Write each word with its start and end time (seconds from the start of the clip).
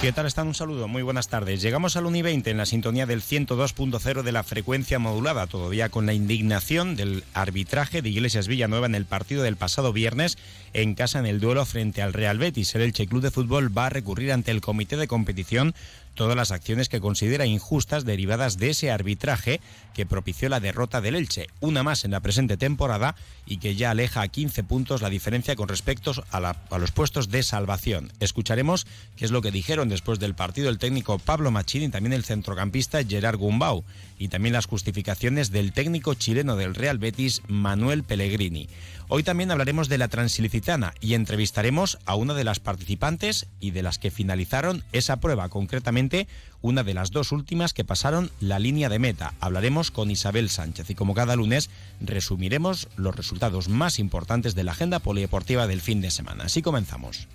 ¿Qué 0.00 0.12
tal 0.12 0.26
están? 0.26 0.46
Un 0.46 0.54
saludo, 0.54 0.86
muy 0.86 1.02
buenas 1.02 1.26
tardes. 1.26 1.60
Llegamos 1.60 1.96
al 1.96 2.06
Uni 2.06 2.22
20 2.22 2.52
en 2.52 2.56
la 2.56 2.66
sintonía 2.66 3.04
del 3.04 3.20
102.0 3.20 4.22
de 4.22 4.30
la 4.30 4.44
frecuencia 4.44 5.00
modulada, 5.00 5.48
todavía 5.48 5.88
con 5.88 6.06
la 6.06 6.12
indignación 6.12 6.94
del 6.94 7.24
arbitraje 7.34 8.00
de 8.00 8.08
Iglesias 8.08 8.46
Villanueva 8.46 8.86
en 8.86 8.94
el 8.94 9.06
partido 9.06 9.42
del 9.42 9.56
pasado 9.56 9.92
viernes 9.92 10.38
en 10.72 10.94
casa 10.94 11.18
en 11.18 11.26
el 11.26 11.40
duelo 11.40 11.66
frente 11.66 12.00
al 12.00 12.12
Real 12.12 12.38
Betis. 12.38 12.76
El 12.76 12.92
Club 12.92 13.22
de 13.22 13.32
Fútbol 13.32 13.76
va 13.76 13.86
a 13.86 13.90
recurrir 13.90 14.30
ante 14.30 14.52
el 14.52 14.60
comité 14.60 14.96
de 14.96 15.08
competición 15.08 15.74
todas 16.18 16.36
las 16.36 16.50
acciones 16.50 16.88
que 16.88 17.00
considera 17.00 17.46
injustas 17.46 18.04
derivadas 18.04 18.58
de 18.58 18.70
ese 18.70 18.90
arbitraje 18.90 19.60
que 19.94 20.04
propició 20.04 20.48
la 20.48 20.58
derrota 20.58 21.00
del 21.00 21.14
Elche, 21.14 21.46
una 21.60 21.84
más 21.84 22.04
en 22.04 22.10
la 22.10 22.18
presente 22.18 22.56
temporada 22.56 23.14
y 23.46 23.58
que 23.58 23.76
ya 23.76 23.92
aleja 23.92 24.22
a 24.22 24.28
15 24.28 24.64
puntos 24.64 25.00
la 25.00 25.10
diferencia 25.10 25.54
con 25.54 25.68
respecto 25.68 26.12
a, 26.32 26.78
los 26.78 26.90
puestos 26.90 27.30
de 27.30 27.44
salvación. 27.44 28.12
Escucharemos 28.18 28.84
qué 29.14 29.26
es 29.26 29.30
lo 29.30 29.42
que 29.42 29.52
dijeron 29.52 29.88
después 29.88 30.18
del 30.18 30.34
partido 30.34 30.70
el 30.70 30.78
técnico 30.78 31.20
Pablo 31.20 31.52
Machín 31.52 31.84
y 31.84 31.88
también 31.88 32.12
el 32.12 32.24
centrocampista 32.24 33.04
Gerard 33.04 33.38
Gumbau 33.38 33.84
y 34.18 34.26
también 34.26 34.54
las 34.54 34.66
justificaciones 34.66 35.52
del 35.52 35.72
técnico 35.72 36.14
chileno 36.14 36.56
del 36.56 36.74
Real 36.74 36.98
Betis 36.98 37.42
Manuel 37.46 38.02
Pellegrini. 38.02 38.68
Hoy 39.10 39.22
también 39.22 39.50
hablaremos 39.50 39.88
de 39.88 39.96
la 39.96 40.08
Transilicitana 40.08 40.92
y 41.00 41.14
entrevistaremos 41.14 41.98
a 42.04 42.14
una 42.14 42.34
de 42.34 42.44
las 42.44 42.60
participantes 42.60 43.46
y 43.58 43.70
de 43.70 43.82
las 43.82 43.98
que 43.98 44.10
finalizaron 44.10 44.84
esa 44.92 45.16
prueba, 45.16 45.48
concretamente 45.48 46.28
una 46.60 46.82
de 46.82 46.92
las 46.92 47.10
dos 47.10 47.32
últimas 47.32 47.72
que 47.72 47.84
pasaron 47.84 48.30
la 48.38 48.58
línea 48.58 48.90
de 48.90 48.98
meta. 48.98 49.32
Hablaremos 49.40 49.90
con 49.90 50.10
Isabel 50.10 50.50
Sánchez 50.50 50.90
y 50.90 50.94
como 50.94 51.14
cada 51.14 51.36
lunes 51.36 51.70
resumiremos 52.02 52.88
los 52.96 53.16
resultados 53.16 53.70
más 53.70 53.98
importantes 53.98 54.54
de 54.54 54.64
la 54.64 54.72
agenda 54.72 54.98
polideportiva 54.98 55.66
del 55.66 55.80
fin 55.80 56.02
de 56.02 56.10
semana. 56.10 56.44
Así 56.44 56.60
comenzamos. 56.60 57.28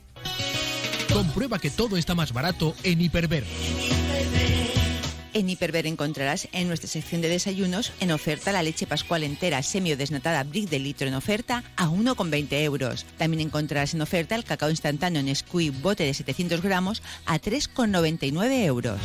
Comprueba 1.11 1.57
que 1.57 1.71
todo 1.71 1.97
está 1.97 2.13
más 2.13 2.33
barato 2.33 2.75
en 2.83 3.01
Hiperver. 3.01 3.45
En 5.33 5.49
Hiperver 5.49 5.87
encontrarás 5.87 6.47
en 6.51 6.67
nuestra 6.67 6.87
sección 6.87 7.21
de 7.21 7.29
desayunos 7.29 7.91
en 7.99 8.11
oferta 8.11 8.51
la 8.51 8.61
leche 8.61 8.85
pascual 8.85 9.23
entera 9.23 9.63
semi 9.63 9.95
desnatada 9.95 10.43
brick 10.43 10.69
de 10.69 10.77
litro 10.77 11.07
en 11.07 11.15
oferta 11.15 11.63
a 11.75 11.87
1,20 11.87 12.53
euros. 12.63 13.05
También 13.17 13.41
encontrarás 13.41 13.95
en 13.95 14.01
oferta 14.01 14.35
el 14.35 14.43
cacao 14.43 14.69
instantáneo 14.69 15.21
en 15.21 15.35
Squid 15.35 15.73
bote 15.81 16.03
de 16.03 16.13
700 16.13 16.61
gramos 16.61 17.01
a 17.25 17.39
3,99 17.39 18.65
euros. 18.65 18.99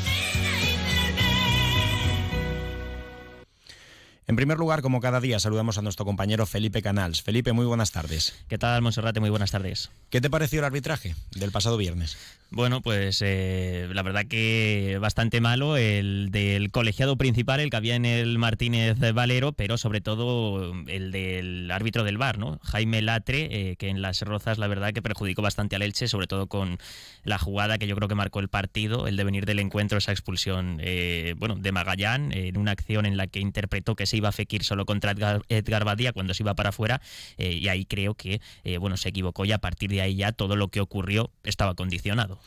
En 4.29 4.37
primer 4.37 4.59
lugar, 4.59 4.83
como 4.83 5.01
cada 5.01 5.23
día, 5.23 5.41
saludamos 5.41 5.79
a 5.79 5.83
nuestro 5.83 6.05
compañero 6.05 6.45
Felipe 6.45 6.83
Canals. 6.83 7.23
Felipe, 7.23 7.55
muy 7.55 7.65
buenas 7.65 7.93
tardes. 7.93 8.35
¿Qué 8.47 8.59
tal, 8.59 8.83
Monserrate? 8.83 9.21
Muy 9.21 9.31
buenas 9.31 9.53
tardes. 9.53 9.91
¿Qué 10.11 10.21
te 10.21 10.29
pareció 10.29 10.59
el 10.59 10.67
arbitraje 10.67 11.15
del 11.35 11.51
pasado 11.51 11.79
viernes? 11.79 12.19
Bueno, 12.51 12.81
pues 12.81 13.23
eh, 13.23 13.89
la 13.93 14.03
verdad 14.03 14.25
que 14.27 14.97
bastante 15.01 15.43
malo 15.43 15.77
el 15.77 16.29
del 16.31 16.71
colegiado 16.71 17.17
principal, 17.17 17.61
el 17.61 17.69
que 17.69 17.77
había 17.77 17.95
en 17.95 18.07
el 18.07 18.39
Martínez 18.39 18.99
Valero, 19.13 19.53
pero 19.53 19.77
sobre 19.77 20.01
todo 20.01 20.73
el 20.87 21.11
del 21.11 21.71
árbitro 21.71 22.05
del 22.05 22.17
bar, 22.17 22.39
¿no? 22.39 22.59
Jaime 22.63 23.03
Latre, 23.03 23.49
eh, 23.51 23.77
que 23.77 23.89
en 23.89 24.01
las 24.01 24.23
rozas 24.23 24.57
la 24.57 24.67
verdad 24.67 24.95
que 24.95 25.03
perjudicó 25.03 25.43
bastante 25.43 25.77
al 25.77 25.83
Elche, 25.83 26.09
sobre 26.09 26.27
todo 26.27 26.47
con 26.47 26.79
la 27.23 27.39
jugada 27.39 27.77
que 27.77 27.87
yo 27.87 27.95
creo 27.97 28.09
que 28.09 28.15
marcó 28.15 28.41
el 28.41 28.49
partido, 28.49 29.09
el 29.09 29.17
devenir 29.17 29.45
del 29.45 29.59
encuentro, 29.59 29.99
esa 29.99 30.13
expulsión, 30.13 30.81
eh, 30.83 31.35
bueno, 31.37 31.57
de 31.57 31.73
Magallán, 31.73 32.33
en 32.33 32.57
una 32.57 32.71
acción 32.71 33.05
en 33.05 33.19
la 33.19 33.27
que 33.27 33.41
interpretó 33.41 33.95
que 33.95 34.07
se 34.07 34.18
iba 34.19 34.29
a 34.29 34.33
Fekir 34.33 34.65
solo 34.65 34.85
contra 34.87 35.13
Edgar, 35.49 35.85
Badía 35.85 36.13
cuando 36.13 36.35
se 36.35 36.43
iba 36.43 36.55
para 36.55 36.71
afuera, 36.71 37.01
y 37.39 37.69
ahí 37.69 37.85
creo 37.85 38.15
que, 38.15 38.41
bueno, 38.79 38.97
se 38.97 39.09
equivocó 39.09 39.45
y 39.45 39.53
a 39.53 39.59
partir 39.59 39.91
de 39.91 40.03
ahí 40.03 40.17
ya 40.17 40.33
todo 40.33 40.57
lo 40.57 40.69
que 40.69 40.81
ocurrió 40.81 41.31
estaba 41.45 41.75
condicionado. 41.75 42.39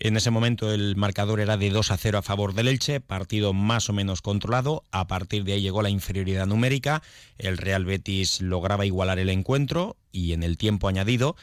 En 0.00 0.16
ese 0.16 0.30
momento 0.30 0.72
el 0.72 0.94
marcador 0.94 1.40
era 1.40 1.56
de 1.56 1.70
2 1.70 1.90
a 1.90 1.96
0 1.96 2.18
a 2.18 2.22
favor 2.22 2.54
del 2.54 2.68
Elche, 2.68 3.00
partido 3.00 3.52
más 3.52 3.88
o 3.88 3.92
menos 3.92 4.22
controlado. 4.22 4.84
A 4.92 5.08
partir 5.08 5.42
de 5.42 5.54
ahí 5.54 5.60
llegó 5.60 5.82
la 5.82 5.90
inferioridad 5.90 6.46
numérica. 6.46 7.02
El 7.36 7.58
Real 7.58 7.84
Betis 7.84 8.40
lograba 8.40 8.86
igualar 8.86 9.18
el 9.18 9.28
encuentro 9.28 9.96
y 10.12 10.34
en 10.34 10.44
el 10.44 10.56
tiempo 10.56 10.86
añadido 10.86 11.34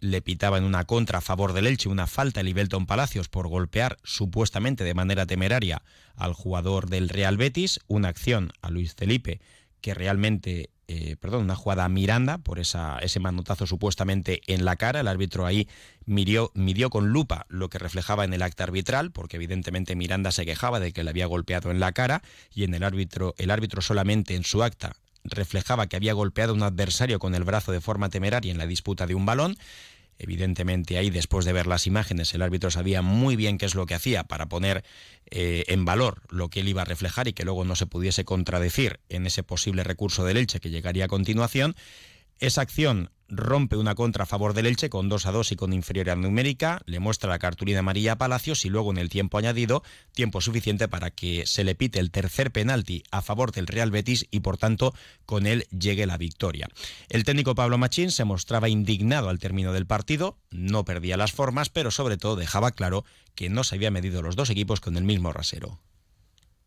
le 0.00 0.22
pitaba 0.22 0.58
en 0.58 0.64
una 0.64 0.84
contra 0.84 1.18
a 1.18 1.22
favor 1.22 1.52
del 1.52 1.66
Elche 1.66 1.88
una 1.88 2.06
falta 2.06 2.40
a 2.40 2.42
Libelton 2.42 2.86
Palacios 2.86 3.28
por 3.28 3.48
golpear 3.48 3.98
supuestamente 4.02 4.84
de 4.84 4.94
manera 4.94 5.26
temeraria 5.26 5.82
al 6.16 6.32
jugador 6.32 6.88
del 6.88 7.08
Real 7.08 7.36
Betis, 7.36 7.80
una 7.86 8.08
acción 8.08 8.52
a 8.62 8.70
Luis 8.70 8.94
Felipe 8.94 9.40
que 9.80 9.94
realmente 9.94 10.70
eh, 10.90 11.16
perdón, 11.20 11.42
una 11.42 11.54
jugada 11.54 11.84
a 11.84 11.88
Miranda 11.90 12.38
por 12.38 12.58
esa, 12.58 12.98
ese 13.00 13.20
manotazo 13.20 13.66
supuestamente 13.66 14.40
en 14.46 14.64
la 14.64 14.76
cara. 14.76 15.00
El 15.00 15.08
árbitro 15.08 15.44
ahí 15.44 15.68
midió, 16.06 16.50
midió 16.54 16.88
con 16.88 17.10
lupa 17.10 17.44
lo 17.50 17.68
que 17.68 17.78
reflejaba 17.78 18.24
en 18.24 18.32
el 18.32 18.40
acta 18.40 18.64
arbitral, 18.64 19.12
porque 19.12 19.36
evidentemente 19.36 19.96
Miranda 19.96 20.32
se 20.32 20.46
quejaba 20.46 20.80
de 20.80 20.92
que 20.92 21.04
le 21.04 21.10
había 21.10 21.26
golpeado 21.26 21.70
en 21.70 21.78
la 21.78 21.92
cara 21.92 22.22
y 22.54 22.64
en 22.64 22.72
el 22.72 22.84
árbitro, 22.84 23.34
el 23.36 23.50
árbitro 23.50 23.82
solamente 23.82 24.34
en 24.34 24.44
su 24.44 24.62
acta 24.62 24.96
reflejaba 25.30 25.86
que 25.86 25.96
había 25.96 26.12
golpeado 26.12 26.52
a 26.52 26.56
un 26.56 26.62
adversario 26.62 27.18
con 27.18 27.34
el 27.34 27.44
brazo 27.44 27.72
de 27.72 27.80
forma 27.80 28.08
temeraria 28.08 28.52
en 28.52 28.58
la 28.58 28.66
disputa 28.66 29.06
de 29.06 29.14
un 29.14 29.26
balón 29.26 29.56
Evidentemente 30.18 30.98
ahí, 30.98 31.10
después 31.10 31.44
de 31.44 31.52
ver 31.52 31.68
las 31.68 31.86
imágenes, 31.86 32.34
el 32.34 32.42
árbitro 32.42 32.70
sabía 32.72 33.02
muy 33.02 33.36
bien 33.36 33.56
qué 33.56 33.66
es 33.66 33.76
lo 33.76 33.86
que 33.86 33.94
hacía 33.94 34.24
para 34.24 34.48
poner 34.48 34.84
eh, 35.30 35.64
en 35.68 35.84
valor 35.84 36.22
lo 36.28 36.48
que 36.48 36.60
él 36.60 36.68
iba 36.68 36.82
a 36.82 36.84
reflejar 36.84 37.28
y 37.28 37.32
que 37.32 37.44
luego 37.44 37.64
no 37.64 37.76
se 37.76 37.86
pudiese 37.86 38.24
contradecir 38.24 38.98
en 39.08 39.26
ese 39.26 39.44
posible 39.44 39.84
recurso 39.84 40.24
del 40.24 40.38
Elche 40.38 40.58
que 40.58 40.70
llegaría 40.70 41.04
a 41.04 41.08
continuación. 41.08 41.76
Esa 42.40 42.62
acción 42.62 43.10
rompe 43.28 43.76
una 43.76 43.94
contra 43.94 44.24
a 44.24 44.26
favor 44.26 44.54
del 44.54 44.66
Elche 44.66 44.88
con 44.90 45.08
2 45.08 45.26
a 45.26 45.32
2 45.32 45.52
y 45.52 45.56
con 45.56 45.72
inferioridad 45.72 46.16
numérica, 46.16 46.80
le 46.86 46.98
muestra 46.98 47.28
la 47.28 47.38
cartulina 47.38 47.80
amarilla 47.80 48.12
a 48.12 48.18
Palacios 48.18 48.64
y 48.64 48.70
luego 48.70 48.90
en 48.90 48.98
el 48.98 49.08
tiempo 49.10 49.38
añadido, 49.38 49.82
tiempo 50.12 50.40
suficiente 50.40 50.88
para 50.88 51.10
que 51.10 51.46
se 51.46 51.64
le 51.64 51.74
pite 51.74 51.98
el 51.98 52.10
tercer 52.10 52.50
penalti 52.50 53.02
a 53.10 53.22
favor 53.22 53.52
del 53.52 53.66
Real 53.66 53.90
Betis 53.90 54.26
y 54.30 54.40
por 54.40 54.56
tanto 54.56 54.94
con 55.26 55.46
él 55.46 55.66
llegue 55.70 56.06
la 56.06 56.16
victoria. 56.16 56.68
El 57.08 57.24
técnico 57.24 57.54
Pablo 57.54 57.78
Machín 57.78 58.10
se 58.10 58.24
mostraba 58.24 58.68
indignado 58.68 59.28
al 59.28 59.38
término 59.38 59.72
del 59.72 59.86
partido, 59.86 60.38
no 60.50 60.84
perdía 60.84 61.16
las 61.16 61.32
formas, 61.32 61.68
pero 61.68 61.90
sobre 61.90 62.16
todo 62.16 62.36
dejaba 62.36 62.72
claro 62.72 63.04
que 63.34 63.50
no 63.50 63.62
se 63.64 63.74
había 63.74 63.90
medido 63.90 64.22
los 64.22 64.36
dos 64.36 64.50
equipos 64.50 64.80
con 64.80 64.96
el 64.96 65.04
mismo 65.04 65.32
rasero. 65.32 65.78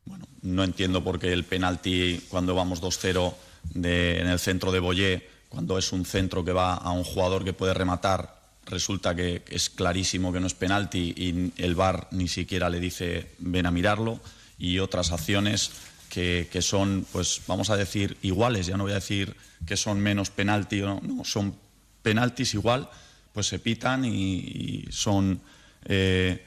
Bueno, 0.06 0.26
no 0.42 0.64
entiendo 0.64 1.04
por 1.04 1.20
qué 1.20 1.32
el 1.32 1.44
penalti 1.44 2.22
cuando 2.30 2.56
vamos 2.56 2.82
2-0 2.82 3.34
en 3.76 4.28
el 4.28 4.40
centro 4.40 4.72
de 4.72 4.80
Boyé 4.80 5.41
cuando 5.52 5.78
es 5.78 5.92
un 5.92 6.06
centro 6.06 6.46
que 6.46 6.54
va 6.54 6.76
a 6.76 6.92
un 6.92 7.04
jugador 7.04 7.44
que 7.44 7.52
puede 7.52 7.74
rematar, 7.74 8.40
resulta 8.66 9.14
que 9.14 9.44
es 9.50 9.70
clarísimo 9.70 10.32
que 10.32 10.40
no 10.40 10.48
es 10.48 10.54
penalti 10.54 11.14
y 11.16 11.52
el 11.62 11.76
VAR 11.76 12.08
ni 12.12 12.30
siquiera 12.30 12.70
le 12.70 12.80
dice 12.80 13.28
ven 13.40 13.66
a 13.66 13.72
mirarlo 13.72 14.22
y 14.58 14.80
otras 14.80 15.12
acciones 15.12 15.72
que, 16.10 16.48
son, 16.62 17.06
pues 17.12 17.42
vamos 17.48 17.70
a 17.70 17.78
decir, 17.78 18.18
iguales, 18.22 18.68
ya 18.68 18.78
no 18.78 18.84
voy 18.84 18.92
a 18.94 18.96
decir 18.96 19.36
que 19.66 19.78
son 19.78 20.00
menos 20.00 20.30
penalti, 20.30 20.82
no, 20.82 21.02
no 21.02 21.24
son 21.24 21.56
penaltis 22.02 22.54
igual, 22.54 22.90
pues 23.34 23.48
se 23.48 23.60
pitan 23.60 24.06
y, 24.06 24.86
son 24.90 25.42
eh, 25.86 26.46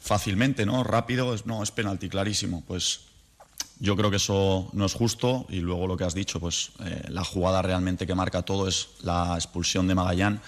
fácilmente, 0.00 0.64
¿no? 0.66 0.82
Rápido, 0.82 1.34
no, 1.44 1.62
es 1.62 1.70
penalti, 1.70 2.08
clarísimo. 2.08 2.64
Pues 2.66 3.00
yo 3.78 3.96
creo 3.96 4.10
que 4.10 4.16
eso 4.16 4.70
no 4.72 4.86
es 4.86 4.94
justo 4.94 5.46
y 5.48 5.60
luego 5.60 5.86
lo 5.86 5.96
que 5.96 6.04
has 6.04 6.14
dicho, 6.14 6.40
pues 6.40 6.72
eh, 6.84 7.02
la 7.08 7.24
jugada 7.24 7.62
realmente 7.62 8.06
que 8.06 8.14
marca 8.14 8.42
todo 8.42 8.68
es 8.68 8.88
la 9.02 9.34
expulsión 9.34 9.86
de 9.88 9.94
Magallán, 9.94 10.40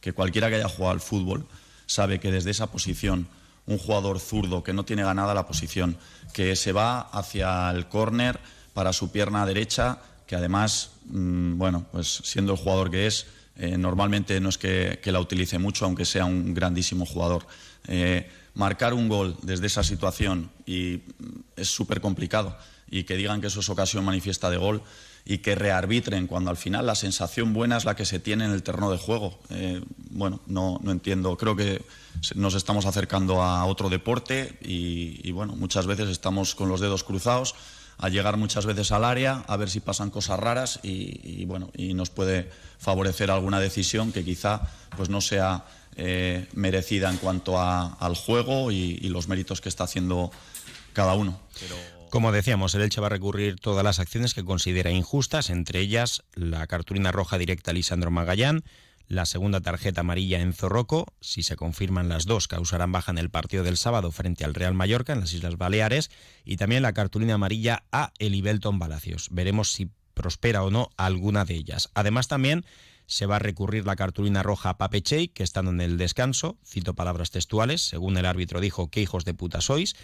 que 0.00 0.12
cualquiera 0.12 0.48
que 0.48 0.56
haya 0.56 0.68
jugado 0.68 0.92
al 0.92 1.00
fútbol 1.00 1.46
sabe 1.86 2.20
que 2.20 2.30
desde 2.30 2.50
esa 2.50 2.68
posición 2.68 3.28
un 3.66 3.78
jugador 3.78 4.18
zurdo 4.18 4.62
que 4.62 4.72
no 4.72 4.84
tiene 4.84 5.02
ganada 5.02 5.34
la 5.34 5.46
posición, 5.46 5.98
que 6.32 6.56
se 6.56 6.72
va 6.72 7.00
hacia 7.00 7.70
el 7.70 7.86
córner 7.88 8.40
para 8.72 8.92
su 8.92 9.10
pierna 9.10 9.44
derecha, 9.44 9.98
que 10.26 10.36
además, 10.36 10.92
mm, 11.06 11.58
bueno, 11.58 11.86
pues 11.92 12.20
siendo 12.24 12.52
el 12.52 12.58
jugador 12.58 12.90
que 12.90 13.06
es, 13.06 13.26
eh, 13.56 13.76
normalmente 13.76 14.40
no 14.40 14.48
es 14.48 14.56
que, 14.56 15.00
la 15.04 15.20
utilice 15.20 15.58
mucho, 15.58 15.84
aunque 15.84 16.04
sea 16.04 16.24
un 16.24 16.54
grandísimo 16.54 17.04
jugador. 17.04 17.46
Eh, 17.88 18.30
marcar 18.58 18.92
un 18.92 19.08
gol 19.08 19.36
desde 19.42 19.68
esa 19.68 19.82
situación 19.82 20.50
y 20.66 21.00
es 21.56 21.68
súper 21.68 22.00
complicado 22.00 22.58
y 22.90 23.04
que 23.04 23.16
digan 23.16 23.40
que 23.40 23.46
eso 23.46 23.60
es 23.60 23.68
ocasión 23.68 24.04
manifiesta 24.04 24.50
de 24.50 24.56
gol 24.56 24.82
y 25.24 25.38
que 25.38 25.54
rearbitren 25.54 26.26
cuando 26.26 26.50
al 26.50 26.56
final 26.56 26.86
la 26.86 26.94
sensación 26.94 27.52
buena 27.52 27.76
es 27.76 27.84
la 27.84 27.94
que 27.94 28.04
se 28.04 28.18
tiene 28.18 28.46
en 28.46 28.50
el 28.50 28.62
terreno 28.62 28.90
de 28.90 28.98
juego. 28.98 29.38
Eh, 29.50 29.82
bueno, 30.10 30.40
no, 30.46 30.80
no, 30.82 30.90
entiendo. 30.90 31.36
Creo 31.36 31.54
que 31.54 31.82
nos 32.34 32.54
estamos 32.54 32.86
acercando 32.86 33.42
a 33.42 33.64
otro 33.66 33.90
deporte 33.90 34.58
y, 34.62 35.30
bueno, 35.32 35.54
muchas 35.54 35.86
veces 35.86 36.08
estamos 36.08 36.54
con 36.54 36.70
los 36.70 36.80
dedos 36.80 37.04
cruzados 37.04 37.54
a 37.98 38.08
llegar 38.08 38.38
muchas 38.38 38.64
veces 38.64 38.90
al 38.90 39.04
área 39.04 39.44
a 39.48 39.56
ver 39.56 39.68
si 39.68 39.80
pasan 39.80 40.10
cosas 40.10 40.38
raras 40.38 40.80
y, 40.84 41.44
bueno 41.46 41.70
y 41.76 41.94
nos 41.94 42.10
puede 42.10 42.48
favorecer 42.78 43.28
alguna 43.28 43.58
decisión 43.58 44.12
que 44.12 44.24
quizá 44.24 44.62
pues 44.96 45.08
no 45.08 45.20
sea 45.20 45.64
eh, 45.98 46.46
merecida 46.54 47.10
en 47.10 47.16
cuanto 47.16 47.60
al 47.60 48.14
juego 48.14 48.70
y, 48.70 48.96
los 49.08 49.26
méritos 49.28 49.60
que 49.60 49.68
está 49.68 49.84
haciendo 49.84 50.30
cada 50.92 51.14
uno. 51.14 51.40
Como 52.10 52.32
decíamos, 52.32 52.74
el 52.74 52.82
Elche 52.82 53.00
va 53.00 53.08
a 53.08 53.10
recurrir 53.10 53.56
todas 53.60 53.84
las 53.84 53.98
acciones 53.98 54.32
que 54.32 54.44
considera 54.44 54.90
injustas, 54.90 55.50
entre 55.50 55.80
ellas 55.80 56.22
la 56.34 56.66
cartulina 56.68 57.12
roja 57.12 57.36
directa 57.36 57.72
a 57.72 57.74
Lisandro 57.74 58.10
Magallán, 58.10 58.62
la 59.08 59.26
segunda 59.26 59.60
tarjeta 59.60 60.02
amarilla 60.02 60.40
en 60.40 60.52
Zorroco, 60.52 61.06
si 61.20 61.42
se 61.42 61.56
confirman 61.56 62.08
las 62.08 62.26
dos, 62.26 62.46
causarán 62.46 62.92
baja 62.92 63.10
en 63.10 63.18
el 63.18 63.30
partido 63.30 63.64
del 63.64 63.76
sábado 63.76 64.12
frente 64.12 64.44
al 64.44 64.54
Real 64.54 64.74
Mallorca 64.74 65.12
en 65.12 65.20
las 65.20 65.32
Islas 65.32 65.56
Baleares 65.58 66.10
y 66.44 66.58
también 66.58 66.82
la 66.82 66.92
cartulina 66.92 67.34
amarilla 67.34 67.84
a 67.90 68.12
Elibelton 68.18 68.78
Palacios. 68.78 69.28
Veremos 69.32 69.72
si 69.72 69.90
prospera 70.14 70.62
o 70.62 70.70
no 70.70 70.90
alguna 70.96 71.44
de 71.44 71.54
ellas. 71.54 71.90
Además 71.94 72.28
también 72.28 72.64
se 73.08 73.26
va 73.26 73.36
a 73.36 73.40
recurrir 73.40 73.86
la 73.86 73.96
cartulina 73.96 74.44
roja 74.44 74.70
a 74.70 74.78
Pape 74.78 75.02
Chey, 75.02 75.28
que 75.28 75.42
están 75.42 75.66
en 75.66 75.80
el 75.80 75.96
descanso, 75.96 76.58
cito 76.64 76.94
palabras 76.94 77.30
textuales, 77.30 77.80
según 77.80 78.16
el 78.18 78.26
árbitro 78.26 78.60
dijo, 78.60 78.90
qué 78.90 79.00
hijos 79.00 79.24
de 79.24 79.34
puta 79.34 79.60
sois, 79.60 79.96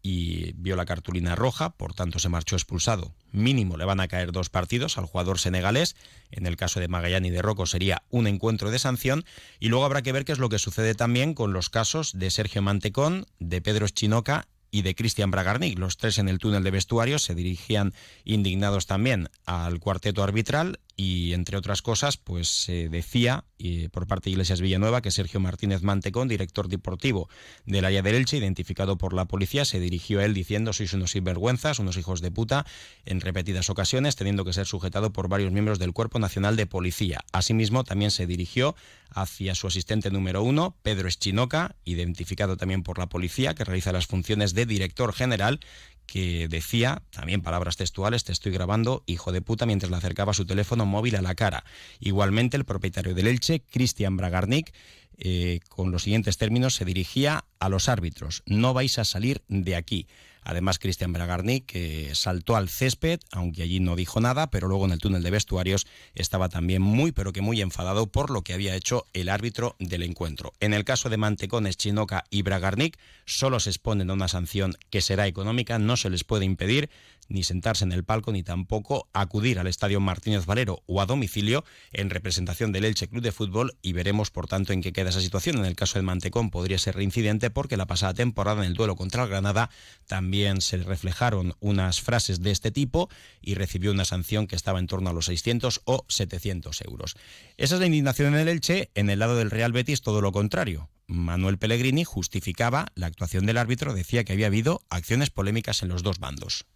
y 0.00 0.52
vio 0.54 0.74
la 0.76 0.84
cartulina 0.84 1.34
roja, 1.34 1.70
por 1.70 1.92
tanto 1.94 2.18
se 2.18 2.28
marchó 2.28 2.56
expulsado. 2.56 3.14
Mínimo 3.30 3.76
le 3.76 3.84
van 3.84 4.00
a 4.00 4.08
caer 4.08 4.32
dos 4.32 4.48
partidos 4.48 4.96
al 4.96 5.06
jugador 5.06 5.38
senegalés, 5.38 5.96
en 6.30 6.46
el 6.46 6.56
caso 6.56 6.80
de 6.80 6.88
Magallán 6.88 7.24
y 7.24 7.30
de 7.30 7.42
Rocco 7.42 7.66
sería 7.66 8.02
un 8.10 8.26
encuentro 8.26 8.70
de 8.70 8.78
sanción, 8.78 9.24
y 9.58 9.68
luego 9.68 9.84
habrá 9.84 10.02
que 10.02 10.12
ver 10.12 10.24
qué 10.24 10.32
es 10.32 10.38
lo 10.38 10.48
que 10.48 10.58
sucede 10.58 10.94
también 10.94 11.34
con 11.34 11.52
los 11.52 11.68
casos 11.68 12.12
de 12.18 12.30
Sergio 12.30 12.62
Mantecón, 12.62 13.26
de 13.40 13.60
Pedro 13.60 13.88
Chinoca 13.88 14.46
y 14.72 14.82
de 14.82 14.94
Cristian 14.94 15.30
Bragarnik. 15.30 15.78
Los 15.78 15.98
tres 15.98 16.18
en 16.18 16.28
el 16.28 16.38
túnel 16.38 16.64
de 16.64 16.70
vestuarios 16.70 17.22
se 17.22 17.34
dirigían 17.34 17.92
indignados 18.24 18.86
también 18.86 19.28
al 19.44 19.78
cuarteto 19.78 20.22
arbitral 20.22 20.80
y 21.02 21.32
entre 21.32 21.56
otras 21.56 21.82
cosas, 21.82 22.16
pues 22.16 22.46
se 22.46 22.88
decía 22.88 23.44
por 23.90 24.06
parte 24.06 24.24
de 24.24 24.32
Iglesias 24.32 24.60
Villanueva 24.60 25.02
que 25.02 25.10
Sergio 25.10 25.40
Martínez 25.40 25.82
Mantecón, 25.82 26.28
director 26.28 26.68
deportivo 26.68 27.28
del 27.64 27.84
área 27.84 28.02
del 28.02 28.14
Elche, 28.14 28.36
identificado 28.36 28.98
por 28.98 29.12
la 29.12 29.24
policía, 29.24 29.64
se 29.64 29.80
dirigió 29.80 30.20
a 30.20 30.24
él 30.24 30.32
diciendo 30.34 30.72
sois 30.72 30.92
unos 30.92 31.12
sinvergüenzas, 31.12 31.80
unos 31.80 31.96
hijos 31.96 32.20
de 32.20 32.30
puta, 32.30 32.66
en 33.04 33.20
repetidas 33.20 33.68
ocasiones, 33.68 34.14
teniendo 34.14 34.44
que 34.44 34.52
ser 34.52 34.66
sujetado 34.66 35.12
por 35.12 35.28
varios 35.28 35.50
miembros 35.50 35.80
del 35.80 35.92
Cuerpo 35.92 36.20
Nacional 36.20 36.54
de 36.54 36.66
Policía. 36.66 37.24
Asimismo, 37.32 37.82
también 37.82 38.12
se 38.12 38.26
dirigió 38.26 38.76
hacia 39.10 39.54
su 39.54 39.66
asistente 39.66 40.10
número 40.10 40.42
uno, 40.42 40.76
Pedro 40.82 41.08
Eschinoca, 41.08 41.74
identificado 41.84 42.56
también 42.56 42.82
por 42.82 42.98
la 42.98 43.08
policía, 43.08 43.54
que 43.54 43.64
realiza 43.64 43.92
las 43.92 44.06
funciones 44.06 44.54
de 44.54 44.66
director 44.66 45.12
general, 45.12 45.60
que 46.06 46.48
decía, 46.48 47.02
también 47.10 47.42
palabras 47.42 47.76
textuales, 47.76 48.24
te 48.24 48.32
estoy 48.32 48.52
grabando, 48.52 49.02
hijo 49.06 49.32
de 49.32 49.42
puta, 49.42 49.66
mientras 49.66 49.90
le 49.90 49.96
acercaba 49.96 50.34
su 50.34 50.44
teléfono 50.44 50.86
móvil 50.86 51.16
a 51.16 51.22
la 51.22 51.34
cara. 51.34 51.64
Igualmente, 52.00 52.56
el 52.56 52.64
propietario 52.64 53.14
del 53.14 53.28
Elche, 53.28 53.62
Cristian 53.62 54.16
Bragarnik, 54.16 54.72
eh, 55.18 55.60
con 55.68 55.90
los 55.90 56.02
siguientes 56.02 56.36
términos, 56.36 56.74
se 56.74 56.84
dirigía 56.84 57.44
a 57.58 57.68
los 57.68 57.88
árbitros, 57.88 58.42
no 58.46 58.74
vais 58.74 58.98
a 58.98 59.04
salir 59.04 59.42
de 59.48 59.76
aquí. 59.76 60.06
Además, 60.42 60.78
Cristian 60.78 61.12
Bragarni, 61.12 61.60
que 61.60 62.14
saltó 62.14 62.56
al 62.56 62.68
césped, 62.68 63.20
aunque 63.30 63.62
allí 63.62 63.80
no 63.80 63.96
dijo 63.96 64.20
nada, 64.20 64.50
pero 64.50 64.68
luego 64.68 64.84
en 64.84 64.92
el 64.92 64.98
túnel 64.98 65.22
de 65.22 65.30
vestuarios 65.30 65.86
estaba 66.14 66.48
también 66.48 66.82
muy, 66.82 67.12
pero 67.12 67.32
que 67.32 67.42
muy 67.42 67.60
enfadado 67.60 68.06
por 68.06 68.30
lo 68.30 68.42
que 68.42 68.54
había 68.54 68.74
hecho 68.74 69.06
el 69.12 69.28
árbitro 69.28 69.76
del 69.78 70.02
encuentro. 70.02 70.52
En 70.60 70.74
el 70.74 70.84
caso 70.84 71.08
de 71.08 71.16
Mantecones, 71.16 71.76
Chinoca 71.76 72.24
y 72.30 72.42
Bragarnik, 72.42 72.98
solo 73.24 73.60
se 73.60 73.70
exponen 73.70 74.10
a 74.10 74.14
una 74.14 74.28
sanción 74.28 74.74
que 74.90 75.00
será 75.00 75.26
económica, 75.26 75.78
no 75.78 75.96
se 75.96 76.10
les 76.10 76.24
puede 76.24 76.44
impedir 76.44 76.90
ni 77.28 77.44
sentarse 77.44 77.84
en 77.84 77.92
el 77.92 78.04
palco, 78.04 78.32
ni 78.32 78.42
tampoco 78.42 79.08
acudir 79.12 79.58
al 79.58 79.66
Estadio 79.66 80.00
Martínez 80.00 80.46
Valero 80.46 80.82
o 80.86 81.00
a 81.00 81.06
domicilio 81.06 81.64
en 81.92 82.10
representación 82.10 82.72
del 82.72 82.84
Elche 82.84 83.08
Club 83.08 83.22
de 83.22 83.32
Fútbol 83.32 83.76
y 83.82 83.92
veremos, 83.92 84.30
por 84.30 84.46
tanto, 84.46 84.72
en 84.72 84.82
qué 84.82 84.92
queda 84.92 85.10
esa 85.10 85.20
situación. 85.20 85.58
En 85.58 85.64
el 85.64 85.76
caso 85.76 85.94
del 85.94 86.04
Mantecón 86.04 86.50
podría 86.50 86.78
ser 86.78 86.96
reincidente 86.96 87.50
porque 87.50 87.76
la 87.76 87.86
pasada 87.86 88.14
temporada 88.14 88.62
en 88.62 88.68
el 88.68 88.74
duelo 88.74 88.96
contra 88.96 89.24
el 89.24 89.28
Granada 89.28 89.70
también 90.06 90.60
se 90.60 90.76
reflejaron 90.78 91.54
unas 91.60 92.00
frases 92.00 92.42
de 92.42 92.50
este 92.50 92.70
tipo 92.70 93.08
y 93.40 93.54
recibió 93.54 93.92
una 93.92 94.04
sanción 94.04 94.46
que 94.46 94.56
estaba 94.56 94.78
en 94.78 94.86
torno 94.86 95.10
a 95.10 95.12
los 95.12 95.26
600 95.26 95.82
o 95.84 96.04
700 96.08 96.82
euros. 96.82 97.14
Esa 97.56 97.74
es 97.74 97.80
la 97.80 97.86
indignación 97.86 98.34
en 98.34 98.40
el 98.40 98.48
Elche. 98.48 98.90
En 98.94 99.10
el 99.10 99.18
lado 99.18 99.36
del 99.36 99.50
Real 99.50 99.72
Betis 99.72 100.02
todo 100.02 100.20
lo 100.20 100.32
contrario. 100.32 100.88
Manuel 101.06 101.58
Pellegrini 101.58 102.04
justificaba 102.04 102.86
la 102.94 103.06
actuación 103.06 103.44
del 103.46 103.58
árbitro, 103.58 103.94
decía 103.94 104.24
que 104.24 104.32
había 104.32 104.46
habido 104.46 104.82
acciones 104.88 105.30
polémicas 105.30 105.82
en 105.82 105.88
los 105.88 106.02
dos 106.02 106.18
bandos. 106.18 106.66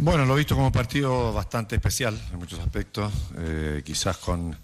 Bueno, 0.00 0.24
lo 0.24 0.34
he 0.34 0.38
visto 0.38 0.54
como 0.54 0.68
un 0.68 0.72
partido 0.72 1.32
bastante 1.32 1.74
especial 1.74 2.16
en 2.32 2.38
muchos 2.38 2.60
aspectos, 2.60 3.12
eh, 3.36 3.82
quizás 3.84 4.16
con, 4.18 4.56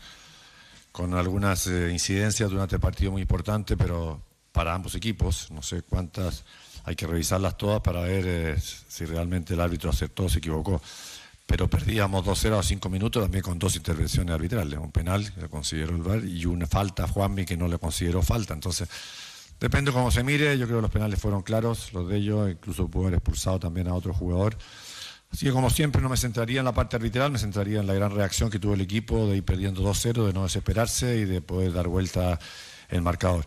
con 0.92 1.12
algunas 1.14 1.66
eh, 1.66 1.90
incidencias 1.90 2.48
durante 2.50 2.76
el 2.76 2.80
partido 2.80 3.10
muy 3.10 3.22
importante, 3.22 3.76
pero 3.76 4.22
para 4.52 4.72
ambos 4.72 4.94
equipos, 4.94 5.50
no 5.50 5.60
sé 5.60 5.82
cuántas, 5.82 6.44
hay 6.84 6.94
que 6.94 7.08
revisarlas 7.08 7.58
todas 7.58 7.80
para 7.80 8.02
ver 8.02 8.24
eh, 8.28 8.56
si 8.60 9.06
realmente 9.06 9.54
el 9.54 9.60
árbitro 9.60 9.90
acertó 9.90 10.26
o 10.26 10.28
se 10.28 10.38
equivocó. 10.38 10.80
Pero 11.46 11.68
perdíamos 11.68 12.24
2-0 12.24 12.56
a 12.56 12.62
5 12.62 12.88
minutos 12.88 13.24
también 13.24 13.42
con 13.42 13.58
dos 13.58 13.74
intervenciones 13.74 14.32
arbitrales, 14.32 14.78
un 14.78 14.92
penal 14.92 15.34
que 15.34 15.40
le 15.40 15.48
consideró 15.48 15.96
el 15.96 16.02
VAR 16.02 16.24
y 16.24 16.46
una 16.46 16.68
falta 16.68 17.04
a 17.04 17.08
Juanmi 17.08 17.44
que 17.44 17.56
no 17.56 17.66
le 17.66 17.78
consideró 17.78 18.22
falta. 18.22 18.54
Entonces, 18.54 18.88
depende 19.58 19.90
cómo 19.90 20.12
se 20.12 20.22
mire, 20.22 20.56
yo 20.56 20.66
creo 20.66 20.78
que 20.78 20.82
los 20.82 20.90
penales 20.92 21.18
fueron 21.18 21.42
claros, 21.42 21.92
los 21.92 22.08
de 22.08 22.18
ellos, 22.18 22.48
incluso 22.48 22.86
pudo 22.86 23.08
haber 23.08 23.14
expulsado 23.14 23.58
también 23.58 23.88
a 23.88 23.94
otro 23.94 24.14
jugador. 24.14 24.56
Así 25.34 25.50
como 25.50 25.68
siempre 25.68 26.00
no 26.00 26.08
me 26.08 26.16
centraría 26.16 26.60
en 26.60 26.64
la 26.64 26.72
parte 26.72 26.94
arbitral, 26.94 27.32
me 27.32 27.40
centraría 27.40 27.80
en 27.80 27.88
la 27.88 27.94
gran 27.94 28.14
reacción 28.14 28.50
que 28.50 28.60
tuvo 28.60 28.74
el 28.74 28.80
equipo 28.80 29.26
de 29.26 29.38
ir 29.38 29.44
perdiendo 29.44 29.82
2-0, 29.82 30.28
de 30.28 30.32
no 30.32 30.44
desesperarse 30.44 31.16
y 31.16 31.24
de 31.24 31.40
poder 31.40 31.72
dar 31.72 31.88
vuelta 31.88 32.38
el 32.88 33.02
marcador. 33.02 33.44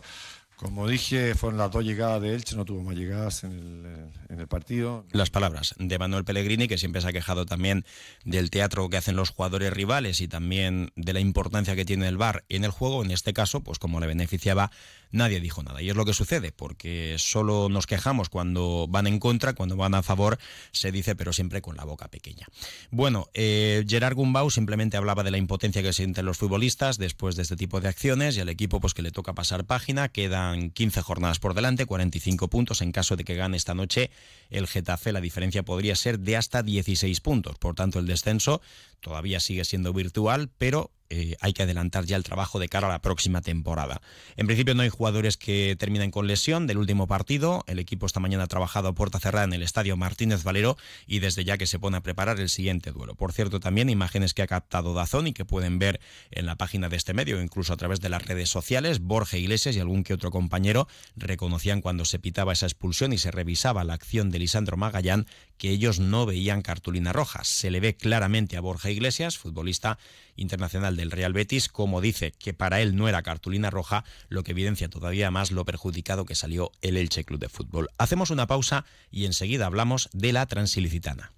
Como 0.58 0.88
dije, 0.88 1.36
fueron 1.36 1.56
las 1.56 1.70
dos 1.70 1.84
llegadas 1.84 2.20
de 2.20 2.34
Elche, 2.34 2.56
no 2.56 2.64
tuvo 2.64 2.82
más 2.82 2.96
llegadas 2.96 3.44
en 3.44 4.10
el, 4.28 4.48
partido. 4.48 5.06
Las 5.12 5.30
palabras 5.30 5.76
de 5.78 5.98
Manuel 5.98 6.24
Pellegrini, 6.24 6.66
que 6.66 6.78
siempre 6.78 7.00
se 7.00 7.06
ha 7.06 7.12
quejado 7.12 7.46
también 7.46 7.84
del 8.24 8.50
teatro 8.50 8.88
que 8.88 8.96
hacen 8.96 9.14
los 9.14 9.30
jugadores 9.30 9.72
rivales 9.72 10.20
y 10.20 10.26
también 10.26 10.90
de 10.96 11.12
la 11.12 11.20
importancia 11.20 11.76
que 11.76 11.84
tiene 11.84 12.08
el 12.08 12.16
VAR 12.16 12.44
en 12.48 12.64
el 12.64 12.72
juego. 12.72 13.04
En 13.04 13.12
este 13.12 13.32
caso, 13.32 13.60
pues 13.60 13.78
como 13.78 14.00
le 14.00 14.08
beneficiaba, 14.08 14.72
nadie 15.12 15.38
dijo 15.38 15.62
nada. 15.62 15.80
Y 15.80 15.90
es 15.90 15.96
lo 15.96 16.04
que 16.04 16.12
sucede, 16.12 16.50
porque 16.50 17.14
solo 17.18 17.68
nos 17.68 17.86
quejamos 17.86 18.28
cuando 18.28 18.86
van 18.88 19.06
en 19.06 19.20
contra, 19.20 19.52
cuando 19.52 19.76
van 19.76 19.94
a 19.94 20.02
favor, 20.02 20.38
se 20.72 20.90
dice, 20.90 21.14
pero 21.14 21.32
siempre 21.32 21.62
con 21.62 21.76
la 21.76 21.84
boca 21.84 22.08
pequeña. 22.08 22.48
Bueno, 22.90 23.28
eh, 23.34 23.84
Gerard 23.86 24.14
Gumbau 24.14 24.50
simplemente 24.50 24.96
hablaba 24.96 25.22
de 25.22 25.30
la 25.30 25.38
impotencia 25.38 25.82
que 25.82 25.92
sienten 25.92 26.26
los 26.26 26.38
futbolistas 26.38 26.98
después 26.98 27.36
de 27.36 27.42
este 27.42 27.56
tipo 27.56 27.80
de 27.80 27.88
acciones 27.88 28.36
y 28.36 28.40
al 28.40 28.48
equipo 28.48 28.80
pues 28.80 28.94
que 28.94 29.02
le 29.02 29.12
toca 29.12 29.34
pasar 29.34 29.64
página, 29.64 30.08
queda 30.08 30.47
15 30.72 31.02
jornadas 31.02 31.38
por 31.38 31.54
delante, 31.54 31.86
45 31.86 32.48
puntos. 32.48 32.82
En 32.82 32.92
caso 32.92 33.16
de 33.16 33.24
que 33.24 33.34
gane 33.34 33.56
esta 33.56 33.74
noche 33.74 34.10
el 34.50 34.66
Getafe, 34.66 35.12
la 35.12 35.20
diferencia 35.20 35.62
podría 35.62 35.96
ser 35.96 36.18
de 36.18 36.36
hasta 36.36 36.62
16 36.62 37.20
puntos. 37.20 37.58
Por 37.58 37.74
tanto, 37.74 37.98
el 37.98 38.06
descenso 38.06 38.60
todavía 39.00 39.40
sigue 39.40 39.64
siendo 39.64 39.92
virtual, 39.92 40.50
pero 40.58 40.90
eh, 41.10 41.36
hay 41.40 41.52
que 41.52 41.62
adelantar 41.62 42.04
ya 42.04 42.16
el 42.16 42.22
trabajo 42.22 42.58
de 42.58 42.68
cara 42.68 42.86
a 42.86 42.90
la 42.90 43.00
próxima 43.00 43.40
temporada. 43.40 44.00
En 44.36 44.46
principio 44.46 44.74
no 44.74 44.82
hay 44.82 44.88
jugadores 44.88 45.36
que 45.36 45.76
terminen 45.78 46.10
con 46.10 46.26
lesión 46.26 46.66
del 46.66 46.78
último 46.78 47.06
partido. 47.06 47.64
El 47.66 47.78
equipo 47.78 48.06
esta 48.06 48.20
mañana 48.20 48.44
ha 48.44 48.46
trabajado 48.48 48.88
a 48.88 48.94
puerta 48.94 49.18
cerrada 49.18 49.44
en 49.44 49.52
el 49.52 49.62
estadio 49.62 49.96
Martínez 49.96 50.44
Valero 50.44 50.76
y 51.06 51.20
desde 51.20 51.44
ya 51.44 51.56
que 51.56 51.66
se 51.66 51.78
pone 51.78 51.96
a 51.96 52.02
preparar 52.02 52.38
el 52.40 52.48
siguiente 52.48 52.92
duelo. 52.92 53.14
Por 53.14 53.32
cierto, 53.32 53.60
también 53.60 53.88
imágenes 53.88 54.34
que 54.34 54.42
ha 54.42 54.46
captado 54.46 54.94
Dazón 54.94 55.26
y 55.26 55.32
que 55.32 55.44
pueden 55.44 55.78
ver 55.78 56.00
en 56.30 56.46
la 56.46 56.56
página 56.56 56.88
de 56.88 56.96
este 56.96 57.14
medio, 57.14 57.40
incluso 57.40 57.72
a 57.72 57.76
través 57.76 58.00
de 58.00 58.08
las 58.08 58.26
redes 58.26 58.50
sociales. 58.50 59.00
Borja 59.00 59.38
Iglesias 59.38 59.76
y 59.76 59.80
algún 59.80 60.04
que 60.04 60.14
otro 60.14 60.30
compañero 60.30 60.88
reconocían 61.16 61.80
cuando 61.80 62.04
se 62.04 62.18
pitaba 62.18 62.52
esa 62.52 62.66
expulsión 62.66 63.12
y 63.12 63.18
se 63.18 63.30
revisaba 63.30 63.84
la 63.84 63.94
acción 63.94 64.30
de 64.30 64.40
Lisandro 64.40 64.76
Magallán 64.76 65.26
que 65.56 65.70
ellos 65.70 65.98
no 65.98 66.24
veían 66.24 66.62
cartulina 66.62 67.12
roja. 67.12 67.44
Se 67.44 67.70
le 67.70 67.80
ve 67.80 67.96
claramente 67.96 68.56
a 68.56 68.60
Borja 68.60 68.90
Iglesias, 68.90 69.38
futbolista 69.38 69.98
internacional 70.38 70.96
del 70.96 71.10
Real 71.10 71.32
Betis, 71.32 71.68
como 71.68 72.00
dice 72.00 72.32
que 72.32 72.54
para 72.54 72.80
él 72.80 72.96
no 72.96 73.08
era 73.08 73.22
cartulina 73.22 73.70
roja, 73.70 74.04
lo 74.28 74.42
que 74.42 74.52
evidencia 74.52 74.88
todavía 74.88 75.30
más 75.30 75.50
lo 75.50 75.64
perjudicado 75.64 76.24
que 76.24 76.34
salió 76.34 76.72
el 76.80 76.96
Elche 76.96 77.24
Club 77.24 77.40
de 77.40 77.48
Fútbol. 77.48 77.88
Hacemos 77.98 78.30
una 78.30 78.46
pausa 78.46 78.84
y 79.10 79.26
enseguida 79.26 79.66
hablamos 79.66 80.08
de 80.12 80.32
la 80.32 80.46
Transilicitana. 80.46 81.32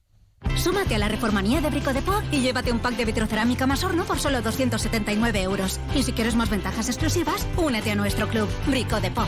Súmate 0.56 0.94
a 0.94 0.98
la 0.98 1.08
reformanía 1.08 1.60
de 1.60 1.70
Brico 1.70 1.92
de 1.92 2.02
Po 2.02 2.22
y 2.32 2.40
llévate 2.40 2.72
un 2.72 2.80
pack 2.80 2.96
de 2.96 3.04
vitrocerámica 3.04 3.66
más 3.66 3.84
horno 3.84 4.04
por 4.04 4.18
solo 4.18 4.40
279 4.42 5.42
euros. 5.42 5.78
Y 5.94 6.02
si 6.02 6.12
quieres 6.12 6.34
más 6.34 6.50
ventajas 6.50 6.88
exclusivas, 6.88 7.46
únete 7.56 7.90
a 7.90 7.94
nuestro 7.94 8.28
club, 8.28 8.48
Brico 8.66 9.00
de 9.00 9.10
Po. 9.10 9.26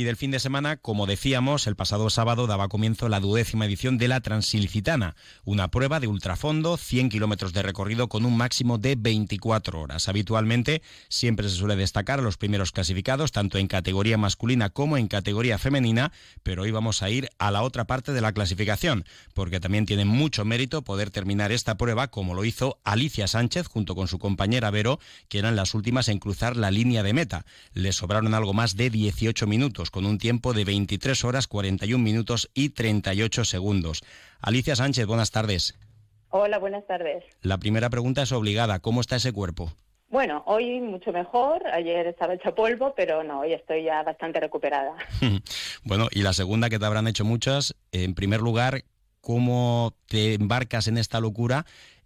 Y 0.00 0.04
del 0.04 0.16
fin 0.16 0.30
de 0.30 0.40
semana, 0.40 0.78
como 0.78 1.04
decíamos, 1.04 1.66
el 1.66 1.76
pasado 1.76 2.08
sábado 2.08 2.46
daba 2.46 2.68
comienzo 2.68 3.10
la 3.10 3.20
duodécima 3.20 3.66
edición 3.66 3.98
de 3.98 4.08
la 4.08 4.22
Transilicitana, 4.22 5.14
una 5.44 5.68
prueba 5.68 6.00
de 6.00 6.06
ultrafondo, 6.06 6.78
100 6.78 7.10
kilómetros 7.10 7.52
de 7.52 7.60
recorrido 7.60 8.08
con 8.08 8.24
un 8.24 8.34
máximo 8.34 8.78
de 8.78 8.96
24 8.96 9.78
horas. 9.78 10.08
Habitualmente 10.08 10.80
siempre 11.10 11.50
se 11.50 11.56
suele 11.56 11.76
destacar 11.76 12.18
a 12.18 12.22
los 12.22 12.38
primeros 12.38 12.72
clasificados, 12.72 13.30
tanto 13.30 13.58
en 13.58 13.66
categoría 13.66 14.16
masculina 14.16 14.70
como 14.70 14.96
en 14.96 15.06
categoría 15.06 15.58
femenina, 15.58 16.12
pero 16.42 16.62
hoy 16.62 16.70
vamos 16.70 17.02
a 17.02 17.10
ir 17.10 17.28
a 17.38 17.50
la 17.50 17.60
otra 17.60 17.84
parte 17.84 18.14
de 18.14 18.22
la 18.22 18.32
clasificación, 18.32 19.04
porque 19.34 19.60
también 19.60 19.84
tiene 19.84 20.06
mucho 20.06 20.46
mérito 20.46 20.80
poder 20.80 21.10
terminar 21.10 21.52
esta 21.52 21.76
prueba 21.76 22.08
como 22.08 22.32
lo 22.32 22.46
hizo 22.46 22.80
Alicia 22.84 23.28
Sánchez 23.28 23.66
junto 23.66 23.94
con 23.94 24.08
su 24.08 24.18
compañera 24.18 24.70
Vero, 24.70 24.98
que 25.28 25.40
eran 25.40 25.56
las 25.56 25.74
últimas 25.74 26.08
en 26.08 26.20
cruzar 26.20 26.56
la 26.56 26.70
línea 26.70 27.02
de 27.02 27.12
meta. 27.12 27.44
Le 27.74 27.92
sobraron 27.92 28.32
algo 28.32 28.54
más 28.54 28.76
de 28.76 28.88
18 28.88 29.46
minutos 29.46 29.89
con 29.90 30.06
un 30.06 30.18
tiempo 30.18 30.52
de 30.52 30.64
23 30.64 31.24
horas 31.24 31.46
41 31.46 32.02
minutos 32.02 32.50
y 32.54 32.70
38 32.70 33.44
segundos. 33.44 34.02
Alicia 34.40 34.76
Sánchez, 34.76 35.06
buenas 35.06 35.30
tardes. 35.30 35.74
Hola, 36.30 36.58
buenas 36.58 36.86
tardes. 36.86 37.24
La 37.42 37.58
primera 37.58 37.90
pregunta 37.90 38.22
es 38.22 38.32
obligada. 38.32 38.78
¿Cómo 38.78 39.00
está 39.00 39.16
ese 39.16 39.32
cuerpo? 39.32 39.72
Bueno, 40.08 40.42
hoy 40.46 40.80
mucho 40.80 41.12
mejor. 41.12 41.66
Ayer 41.68 42.06
estaba 42.06 42.34
hecho 42.34 42.54
polvo, 42.54 42.94
pero 42.96 43.22
no, 43.22 43.40
hoy 43.40 43.52
estoy 43.52 43.84
ya 43.84 44.02
bastante 44.02 44.40
recuperada. 44.40 44.92
bueno, 45.84 46.08
y 46.10 46.22
la 46.22 46.32
segunda 46.32 46.68
que 46.68 46.78
te 46.78 46.86
habrán 46.86 47.06
hecho 47.06 47.24
muchas. 47.24 47.74
En 47.92 48.14
primer 48.14 48.40
lugar, 48.40 48.82
¿cómo 49.20 49.94
te 50.06 50.34
embarcas 50.34 50.88
en 50.88 50.98
esta 50.98 51.20
locura? 51.20 51.64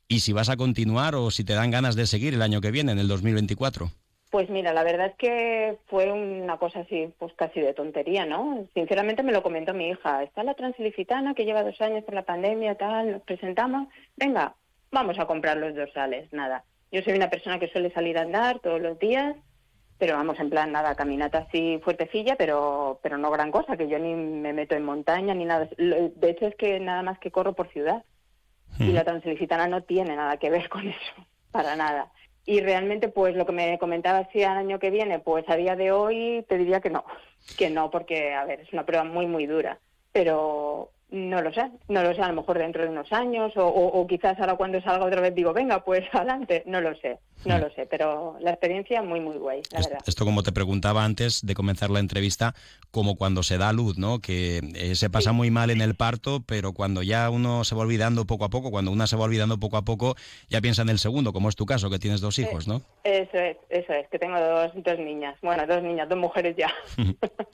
Y 0.08 0.20
si 0.20 0.32
vas 0.32 0.50
a 0.50 0.56
continuar 0.56 1.14
o 1.14 1.30
si 1.30 1.44
te 1.44 1.54
dan 1.54 1.70
ganas 1.70 1.96
de 1.96 2.06
seguir 2.06 2.34
el 2.34 2.42
año 2.42 2.60
que 2.60 2.70
viene, 2.70 2.92
en 2.92 2.98
el 2.98 3.08
2024. 3.08 3.90
Pues 4.34 4.50
mira, 4.50 4.72
la 4.72 4.82
verdad 4.82 5.06
es 5.06 5.14
que 5.14 5.78
fue 5.86 6.10
una 6.10 6.56
cosa 6.56 6.80
así, 6.80 7.14
pues 7.20 7.32
casi 7.34 7.60
de 7.60 7.72
tontería, 7.72 8.26
¿no? 8.26 8.66
Sinceramente 8.74 9.22
me 9.22 9.30
lo 9.30 9.44
comentó 9.44 9.74
mi 9.74 9.90
hija. 9.90 10.24
Está 10.24 10.42
la 10.42 10.54
transilicitana 10.54 11.34
que 11.34 11.44
lleva 11.44 11.62
dos 11.62 11.80
años 11.80 12.02
por 12.02 12.14
la 12.14 12.24
pandemia, 12.24 12.74
tal, 12.74 13.12
nos 13.12 13.22
presentamos. 13.22 13.86
Venga, 14.16 14.56
vamos 14.90 15.20
a 15.20 15.26
comprar 15.26 15.56
los 15.58 15.76
dorsales, 15.76 16.32
nada. 16.32 16.64
Yo 16.90 17.00
soy 17.02 17.12
una 17.12 17.30
persona 17.30 17.60
que 17.60 17.68
suele 17.68 17.92
salir 17.92 18.18
a 18.18 18.22
andar 18.22 18.58
todos 18.58 18.80
los 18.80 18.98
días, 18.98 19.36
pero 19.98 20.16
vamos, 20.16 20.40
en 20.40 20.50
plan, 20.50 20.72
nada, 20.72 20.96
caminata 20.96 21.46
así 21.46 21.80
fuertecilla, 21.84 22.34
pero, 22.34 22.98
pero 23.04 23.16
no 23.16 23.30
gran 23.30 23.52
cosa, 23.52 23.76
que 23.76 23.86
yo 23.86 24.00
ni 24.00 24.16
me 24.16 24.52
meto 24.52 24.74
en 24.74 24.84
montaña 24.84 25.32
ni 25.34 25.44
nada. 25.44 25.68
De 25.78 26.30
hecho 26.30 26.48
es 26.48 26.56
que 26.56 26.80
nada 26.80 27.04
más 27.04 27.20
que 27.20 27.30
corro 27.30 27.52
por 27.52 27.68
ciudad. 27.68 28.02
Y 28.80 28.90
hmm. 28.90 28.94
la 28.94 29.04
transilicitana 29.04 29.68
no 29.68 29.84
tiene 29.84 30.16
nada 30.16 30.38
que 30.38 30.50
ver 30.50 30.68
con 30.70 30.88
eso, 30.88 31.24
para 31.52 31.76
nada. 31.76 32.10
Y 32.46 32.60
realmente, 32.60 33.08
pues 33.08 33.36
lo 33.36 33.46
que 33.46 33.52
me 33.52 33.78
comentaba 33.78 34.28
si 34.32 34.42
al 34.42 34.58
año 34.58 34.78
que 34.78 34.90
viene, 34.90 35.18
pues 35.18 35.48
a 35.48 35.56
día 35.56 35.76
de 35.76 35.92
hoy 35.92 36.44
te 36.48 36.58
diría 36.58 36.80
que 36.80 36.90
no, 36.90 37.04
que 37.56 37.70
no, 37.70 37.90
porque, 37.90 38.34
a 38.34 38.44
ver, 38.44 38.60
es 38.60 38.72
una 38.72 38.84
prueba 38.84 39.04
muy, 39.04 39.26
muy 39.26 39.46
dura. 39.46 39.78
Pero 40.12 40.90
no 41.10 41.40
lo 41.42 41.52
sé, 41.52 41.70
no 41.88 42.02
lo 42.02 42.14
sé, 42.14 42.22
a 42.22 42.28
lo 42.28 42.34
mejor 42.34 42.58
dentro 42.58 42.82
de 42.82 42.88
unos 42.88 43.12
años 43.12 43.52
o, 43.56 44.06
quizás 44.08 44.38
ahora 44.40 44.56
cuando 44.56 44.80
salga 44.80 45.06
otra 45.06 45.20
vez 45.20 45.34
digo, 45.34 45.52
venga, 45.52 45.84
pues 45.84 46.02
adelante, 46.12 46.62
no 46.66 46.80
lo 46.80 46.94
sé, 46.96 47.18
no 47.44 47.58
lo 47.58 47.70
sé, 47.70 47.86
pero 47.86 48.36
la 48.40 48.50
experiencia 48.50 49.02
muy, 49.02 49.20
muy 49.20 49.36
guay, 49.36 49.62
la 49.70 49.80
verdad. 49.80 49.98
Esto 50.06 50.24
como 50.24 50.42
te 50.42 50.52
preguntaba 50.52 51.04
antes 51.04 51.44
de 51.44 51.54
comenzar 51.54 51.90
la 51.90 52.00
entrevista, 52.00 52.54
como 52.90 53.16
cuando 53.16 53.42
se 53.42 53.58
da 53.58 53.72
luz, 53.72 53.98
¿no? 53.98 54.20
Que 54.20 54.60
eh, 54.74 54.94
se 54.94 55.10
pasa 55.10 55.32
muy 55.32 55.50
mal 55.50 55.70
en 55.70 55.80
el 55.80 55.94
parto, 55.94 56.42
pero 56.46 56.72
cuando 56.72 57.02
ya 57.02 57.30
uno 57.30 57.64
se 57.64 57.74
va 57.74 57.82
olvidando 57.82 58.24
poco 58.24 58.44
a 58.44 58.50
poco, 58.50 58.70
cuando 58.70 58.90
una 58.90 59.06
se 59.06 59.16
va 59.16 59.24
olvidando 59.24 59.58
poco 59.58 59.76
a 59.76 59.84
poco, 59.84 60.16
ya 60.48 60.60
piensa 60.60 60.82
en 60.82 60.88
el 60.88 60.98
segundo, 60.98 61.32
como 61.32 61.48
es 61.48 61.56
tu 61.56 61.66
caso, 61.66 61.90
que 61.90 61.98
tienes 61.98 62.20
dos 62.20 62.38
hijos, 62.38 62.66
¿no? 62.66 62.82
Eso 63.04 63.38
es, 63.38 63.56
eso 63.68 63.92
es, 63.92 64.08
que 64.08 64.18
tengo 64.18 64.40
dos, 64.40 64.72
dos 64.74 64.98
niñas, 64.98 65.36
bueno, 65.42 65.66
dos 65.66 65.82
niñas, 65.82 66.08
dos 66.08 66.18
mujeres 66.18 66.56
ya. 66.56 66.72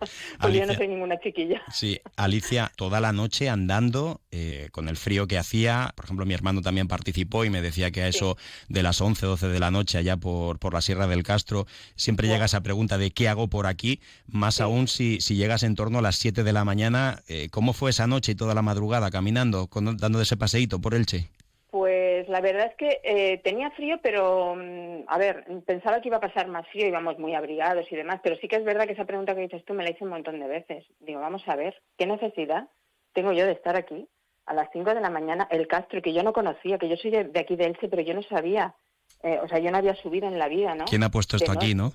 pues 0.41 0.55
yo 0.55 0.67
no 0.67 0.75
soy 0.75 0.89
ninguna 0.89 1.19
chiquilla. 1.21 1.63
Sí, 1.73 2.01
Alicia, 2.17 2.71
toda 2.77 3.01
la 3.01 3.13
noche 3.13 3.40
andando 3.49 4.21
eh, 4.31 4.69
con 4.73 4.89
el 4.89 4.97
frío 4.97 5.27
que 5.27 5.39
hacía. 5.39 5.93
Por 5.97 6.05
ejemplo, 6.05 6.27
mi 6.27 6.35
hermano 6.35 6.61
también 6.61 6.89
participó 6.89 7.45
y 7.45 7.51
me 7.51 7.63
decía 7.63 7.91
que 7.91 8.03
a 8.03 8.09
eso 8.09 8.37
de 8.69 8.83
las 8.83 9.01
11, 9.01 9.25
12 9.27 9.49
de 9.49 9.61
la 9.61 9.71
noche 9.71 9.99
allá 9.99 10.17
por, 10.17 10.59
por 10.59 10.75
la 10.75 10.81
Sierra 10.81 11.07
del 11.07 11.23
Castro, 11.23 11.67
siempre 11.95 12.29
llega 12.29 12.45
esa 12.45 12.63
pregunta 12.63 12.99
de 12.99 13.11
qué 13.11 13.29
hago 13.29 13.49
por 13.49 13.67
aquí, 13.67 14.01
más 14.27 14.61
aún 14.61 14.89
si, 14.89 15.21
si 15.21 15.37
llegas 15.37 15.63
en 15.63 15.75
torno 15.75 15.99
a 15.99 16.03
las 16.03 16.17
7 16.17 16.43
de 16.43 16.53
la 16.53 16.65
mañana. 16.65 17.23
Eh, 17.29 17.49
¿Cómo 17.51 17.73
fue 17.73 17.91
esa 17.91 18.07
noche 18.07 18.33
y 18.33 18.35
toda 18.35 18.55
la 18.55 18.63
madrugada 18.63 19.11
caminando, 19.11 19.69
dando 19.97 20.21
ese 20.21 20.37
paseíto 20.37 20.81
por 20.81 20.95
Elche? 20.95 21.31
Pues 21.71 22.29
la 22.29 22.41
verdad 22.41 22.67
es 22.67 22.75
que 22.75 23.01
eh, 23.05 23.39
tenía 23.45 23.71
frío, 23.71 24.01
pero 24.03 24.57
mm, 24.57 25.05
a 25.07 25.19
ver, 25.19 25.45
pensaba 25.67 26.01
que 26.01 26.09
iba 26.09 26.17
a 26.17 26.21
pasar 26.21 26.49
más 26.49 26.67
frío, 26.69 26.89
íbamos 26.89 27.19
muy 27.19 27.35
abrigados 27.35 27.87
y 27.93 27.97
demás, 27.97 28.21
pero 28.25 28.37
sí 28.37 28.49
que 28.49 28.57
es 28.57 28.65
verdad 28.65 28.87
que 28.87 28.95
esa 28.95 29.05
pregunta 29.05 29.35
que 29.37 29.43
dices 29.43 29.65
tú 29.65 29.75
me 29.75 29.85
la 29.85 29.91
hice 29.91 30.03
un 30.03 30.11
montón 30.11 30.41
de 30.41 30.49
veces. 30.49 30.85
Digo, 30.99 31.21
vamos 31.21 31.47
a 31.47 31.55
ver, 31.55 31.81
¿qué 31.97 32.07
necesidad 32.07 32.69
tengo 33.13 33.33
yo 33.33 33.47
de 33.47 33.53
estar 33.53 33.77
aquí 33.77 34.09
a 34.47 34.55
las 34.55 34.69
5 34.73 34.95
de 34.95 35.01
la 35.01 35.11
mañana? 35.11 35.47
El 35.51 35.67
Castro, 35.67 36.03
que 36.03 36.13
yo 36.13 36.23
no 36.23 36.33
conocía, 36.33 36.79
que 36.79 36.89
yo 36.89 36.97
soy 36.97 37.11
de, 37.11 37.31
aquí 37.39 37.57
de 37.57 37.67
Elche, 37.67 37.89
pero 37.89 38.03
yo 38.03 38.15
no 38.15 38.23
sabía, 38.23 38.75
eh, 39.23 39.39
o 39.43 39.49
sea, 39.49 39.59
yo 39.59 39.71
no 39.71 39.79
había 39.79 39.95
subido 39.97 40.29
en 40.29 40.39
la 40.39 40.49
vida, 40.49 40.75
¿no? 40.75 40.85
¿Quién 40.87 41.03
ha 41.03 41.11
puesto 41.11 41.37
esto 41.37 41.53
aquí, 41.53 41.75
no? 41.75 41.93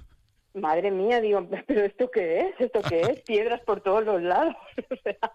Madre 0.53 0.89
mía, 0.89 1.19
digo, 1.19 1.45
pero 1.67 1.84
¿esto 1.84 2.10
qué 2.10 2.39
es? 2.41 2.62
¿Esto 2.62 2.81
qué 2.81 3.01
es? 3.01 3.22
Piedras 3.25 3.62
por 3.62 3.81
todos 3.81 4.03
los 4.05 4.22
lados. 4.22 4.55
o 4.91 4.95
sea, 5.03 5.34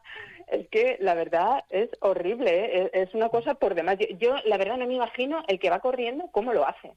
es 0.49 0.69
que 0.69 0.97
la 1.01 1.15
verdad 1.15 1.65
es 1.69 1.91
horrible, 2.01 2.83
¿eh? 2.83 2.91
es 2.93 3.15
una 3.15 3.29
cosa 3.29 3.55
por 3.55 3.75
demás. 3.75 3.99
Yo, 4.19 4.37
la 4.47 4.57
verdad 4.57 4.79
no 4.79 4.87
me 4.87 4.95
imagino 4.95 5.43
el 5.49 5.59
que 5.59 5.71
va 5.71 5.81
corriendo 5.81 6.29
cómo 6.33 6.53
lo 6.53 6.67
hace. 6.67 6.93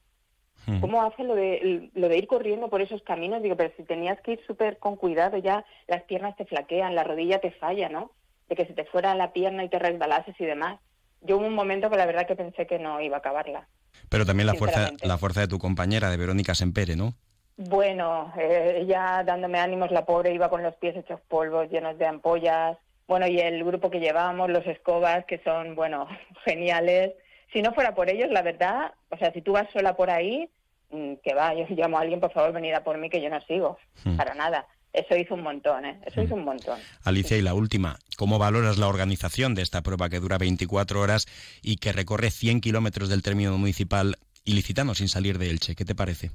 Hmm. 0.66 0.80
¿Cómo 0.80 1.02
hace 1.02 1.24
lo 1.24 1.34
de, 1.34 1.90
lo 1.92 2.08
de 2.08 2.16
ir 2.16 2.26
corriendo 2.26 2.70
por 2.70 2.80
esos 2.80 3.02
caminos? 3.02 3.42
Digo, 3.42 3.56
pero 3.56 3.72
si 3.76 3.82
tenías 3.82 4.18
que 4.22 4.32
ir 4.32 4.46
súper 4.46 4.78
con 4.78 4.96
cuidado, 4.96 5.36
ya 5.36 5.64
las 5.86 6.02
piernas 6.04 6.36
te 6.36 6.46
flaquean, 6.46 6.94
la 6.94 7.04
rodilla 7.04 7.38
te 7.38 7.50
falla, 7.50 7.90
¿no? 7.90 8.12
De 8.48 8.56
que 8.56 8.66
se 8.66 8.74
te 8.74 8.84
fuera 8.84 9.14
la 9.14 9.32
pierna 9.32 9.64
y 9.64 9.68
te 9.68 9.78
resbalases 9.78 10.34
y 10.38 10.44
demás. 10.44 10.80
Yo 11.20 11.38
hubo 11.38 11.46
un 11.46 11.54
momento 11.54 11.88
que 11.90 11.96
la 11.96 12.06
verdad 12.06 12.26
que 12.26 12.36
pensé 12.36 12.66
que 12.66 12.78
no 12.78 13.00
iba 13.00 13.16
a 13.16 13.20
acabarla. 13.20 13.68
Pero 14.08 14.26
también 14.26 14.46
la 14.46 14.54
fuerza, 14.54 14.90
la 15.02 15.18
fuerza 15.18 15.40
de 15.40 15.48
tu 15.48 15.58
compañera, 15.58 16.10
de 16.10 16.16
Verónica 16.16 16.54
Sempere, 16.54 16.96
¿no? 16.96 17.14
Bueno, 17.56 18.32
eh, 18.36 18.78
ella 18.80 19.22
dándome 19.24 19.60
ánimos, 19.60 19.90
la 19.90 20.04
pobre 20.04 20.34
iba 20.34 20.50
con 20.50 20.62
los 20.62 20.74
pies 20.76 20.96
hechos 20.96 21.20
polvos, 21.28 21.70
llenos 21.70 21.96
de 21.98 22.06
ampollas, 22.06 22.76
bueno, 23.06 23.26
y 23.26 23.38
el 23.38 23.62
grupo 23.64 23.90
que 23.90 24.00
llevábamos, 24.00 24.50
los 24.50 24.66
Escobas, 24.66 25.24
que 25.26 25.38
son, 25.44 25.74
bueno, 25.74 26.08
geniales. 26.44 27.12
Si 27.52 27.62
no 27.62 27.72
fuera 27.72 27.94
por 27.94 28.10
ellos, 28.10 28.30
la 28.30 28.42
verdad, 28.42 28.92
o 29.10 29.16
sea, 29.16 29.32
si 29.32 29.42
tú 29.42 29.52
vas 29.52 29.70
sola 29.72 29.94
por 29.94 30.10
ahí, 30.10 30.48
mm, 30.90 31.14
que 31.22 31.34
va, 31.34 31.54
yo 31.54 31.66
llamo 31.70 31.98
a 31.98 32.00
alguien, 32.00 32.20
por 32.20 32.32
favor, 32.32 32.52
venid 32.52 32.72
a 32.72 32.82
por 32.82 32.98
mí, 32.98 33.10
que 33.10 33.20
yo 33.20 33.30
no 33.30 33.40
sigo, 33.42 33.78
hmm. 34.04 34.16
para 34.16 34.34
nada. 34.34 34.66
Eso 34.94 35.16
hizo 35.16 35.34
un 35.34 35.42
montón, 35.42 35.84
¿eh? 35.84 35.98
Eso 36.06 36.22
hizo 36.22 36.36
un 36.36 36.44
montón. 36.44 36.78
Alicia, 37.02 37.36
y 37.36 37.42
la 37.42 37.52
última, 37.52 37.98
¿cómo 38.16 38.38
valoras 38.38 38.78
la 38.78 38.86
organización 38.86 39.56
de 39.56 39.62
esta 39.62 39.82
prueba 39.82 40.08
que 40.08 40.20
dura 40.20 40.38
24 40.38 41.00
horas 41.00 41.26
y 41.62 41.76
que 41.76 41.92
recorre 41.92 42.30
100 42.30 42.60
kilómetros 42.60 43.08
del 43.08 43.22
término 43.22 43.58
municipal 43.58 44.14
ilicitano 44.44 44.94
sin 44.94 45.08
salir 45.08 45.38
de 45.38 45.50
Elche? 45.50 45.74
¿Qué 45.74 45.84
te 45.84 45.96
parece? 45.96 46.30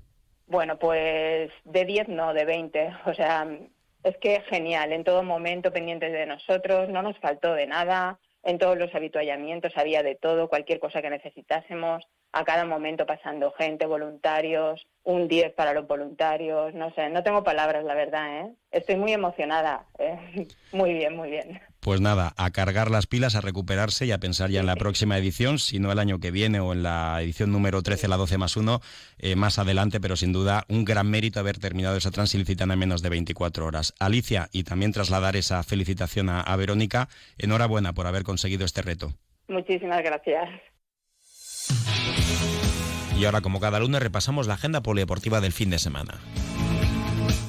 Bueno, 0.47 0.77
pues 0.77 1.51
de 1.63 1.85
10 1.85 2.09
no, 2.09 2.33
de 2.33 2.43
20. 2.43 2.89
O 3.05 3.13
sea, 3.13 3.47
es 4.03 4.17
que 4.17 4.41
genial, 4.49 4.91
en 4.91 5.05
todo 5.05 5.23
momento 5.23 5.71
pendientes 5.71 6.11
de 6.11 6.25
nosotros, 6.25 6.89
no 6.89 7.01
nos 7.01 7.17
faltó 7.19 7.53
de 7.53 7.65
nada, 7.65 8.19
en 8.43 8.57
todos 8.57 8.77
los 8.77 8.93
habituallamientos 8.93 9.71
había 9.77 10.03
de 10.03 10.15
todo, 10.15 10.49
cualquier 10.49 10.79
cosa 10.79 11.01
que 11.01 11.09
necesitásemos, 11.09 12.05
a 12.31 12.43
cada 12.43 12.65
momento 12.65 13.05
pasando 13.05 13.51
gente, 13.51 13.86
voluntarios, 13.86 14.86
un 15.03 15.27
10 15.27 15.53
para 15.53 15.74
los 15.74 15.88
voluntarios, 15.88 16.74
no 16.75 16.93
sé, 16.93 17.09
no 17.09 17.24
tengo 17.24 17.43
palabras, 17.43 17.83
la 17.83 17.95
verdad, 17.95 18.41
¿eh? 18.41 18.53
Estoy 18.71 18.95
muy 18.95 19.13
emocionada, 19.13 19.86
¿eh? 19.98 20.48
muy 20.71 20.93
bien, 20.93 21.15
muy 21.15 21.31
bien. 21.31 21.59
Pues 21.79 22.01
nada, 22.01 22.33
a 22.36 22.51
cargar 22.51 22.91
las 22.91 23.07
pilas, 23.07 23.36
a 23.36 23.41
recuperarse 23.41 24.05
y 24.05 24.12
a 24.12 24.19
pensar 24.19 24.50
ya 24.50 24.59
en 24.59 24.65
la 24.65 24.75
próxima 24.75 25.17
edición, 25.17 25.59
si 25.59 25.79
no 25.79 25.91
el 25.91 26.00
año 26.00 26.19
que 26.19 26.29
viene 26.29 26.59
o 26.59 26.74
en 26.74 26.83
la 26.83 27.19
edición 27.21 27.51
número 27.51 27.81
13, 27.81 28.09
la 28.09 28.17
12 28.17 28.38
más 28.38 28.57
1, 28.57 28.81
eh, 29.19 29.36
más 29.36 29.57
adelante, 29.57 30.01
pero 30.01 30.15
sin 30.15 30.33
duda 30.33 30.65
un 30.67 30.83
gran 30.83 31.09
mérito 31.09 31.39
haber 31.39 31.57
terminado 31.57 31.95
esa 31.95 32.12
transilicitana 32.12 32.74
en 32.74 32.79
menos 32.79 33.01
de 33.01 33.09
24 33.09 33.65
horas. 33.65 33.93
Alicia, 33.98 34.50
y 34.51 34.65
también 34.65 34.91
trasladar 34.91 35.38
esa 35.38 35.63
felicitación 35.63 36.29
a, 36.29 36.41
a 36.41 36.55
Verónica, 36.57 37.07
enhorabuena 37.38 37.93
por 37.93 38.07
haber 38.07 38.24
conseguido 38.24 38.65
este 38.65 38.81
reto. 38.81 39.13
Muchísimas 39.48 40.03
gracias. 40.03 40.50
Y 43.19 43.25
ahora, 43.25 43.41
como 43.41 43.59
cada 43.59 43.79
lunes, 43.79 44.01
repasamos 44.01 44.47
la 44.47 44.53
agenda 44.53 44.81
polideportiva 44.81 45.41
del 45.41 45.51
fin 45.51 45.69
de 45.69 45.79
semana. 45.79 46.19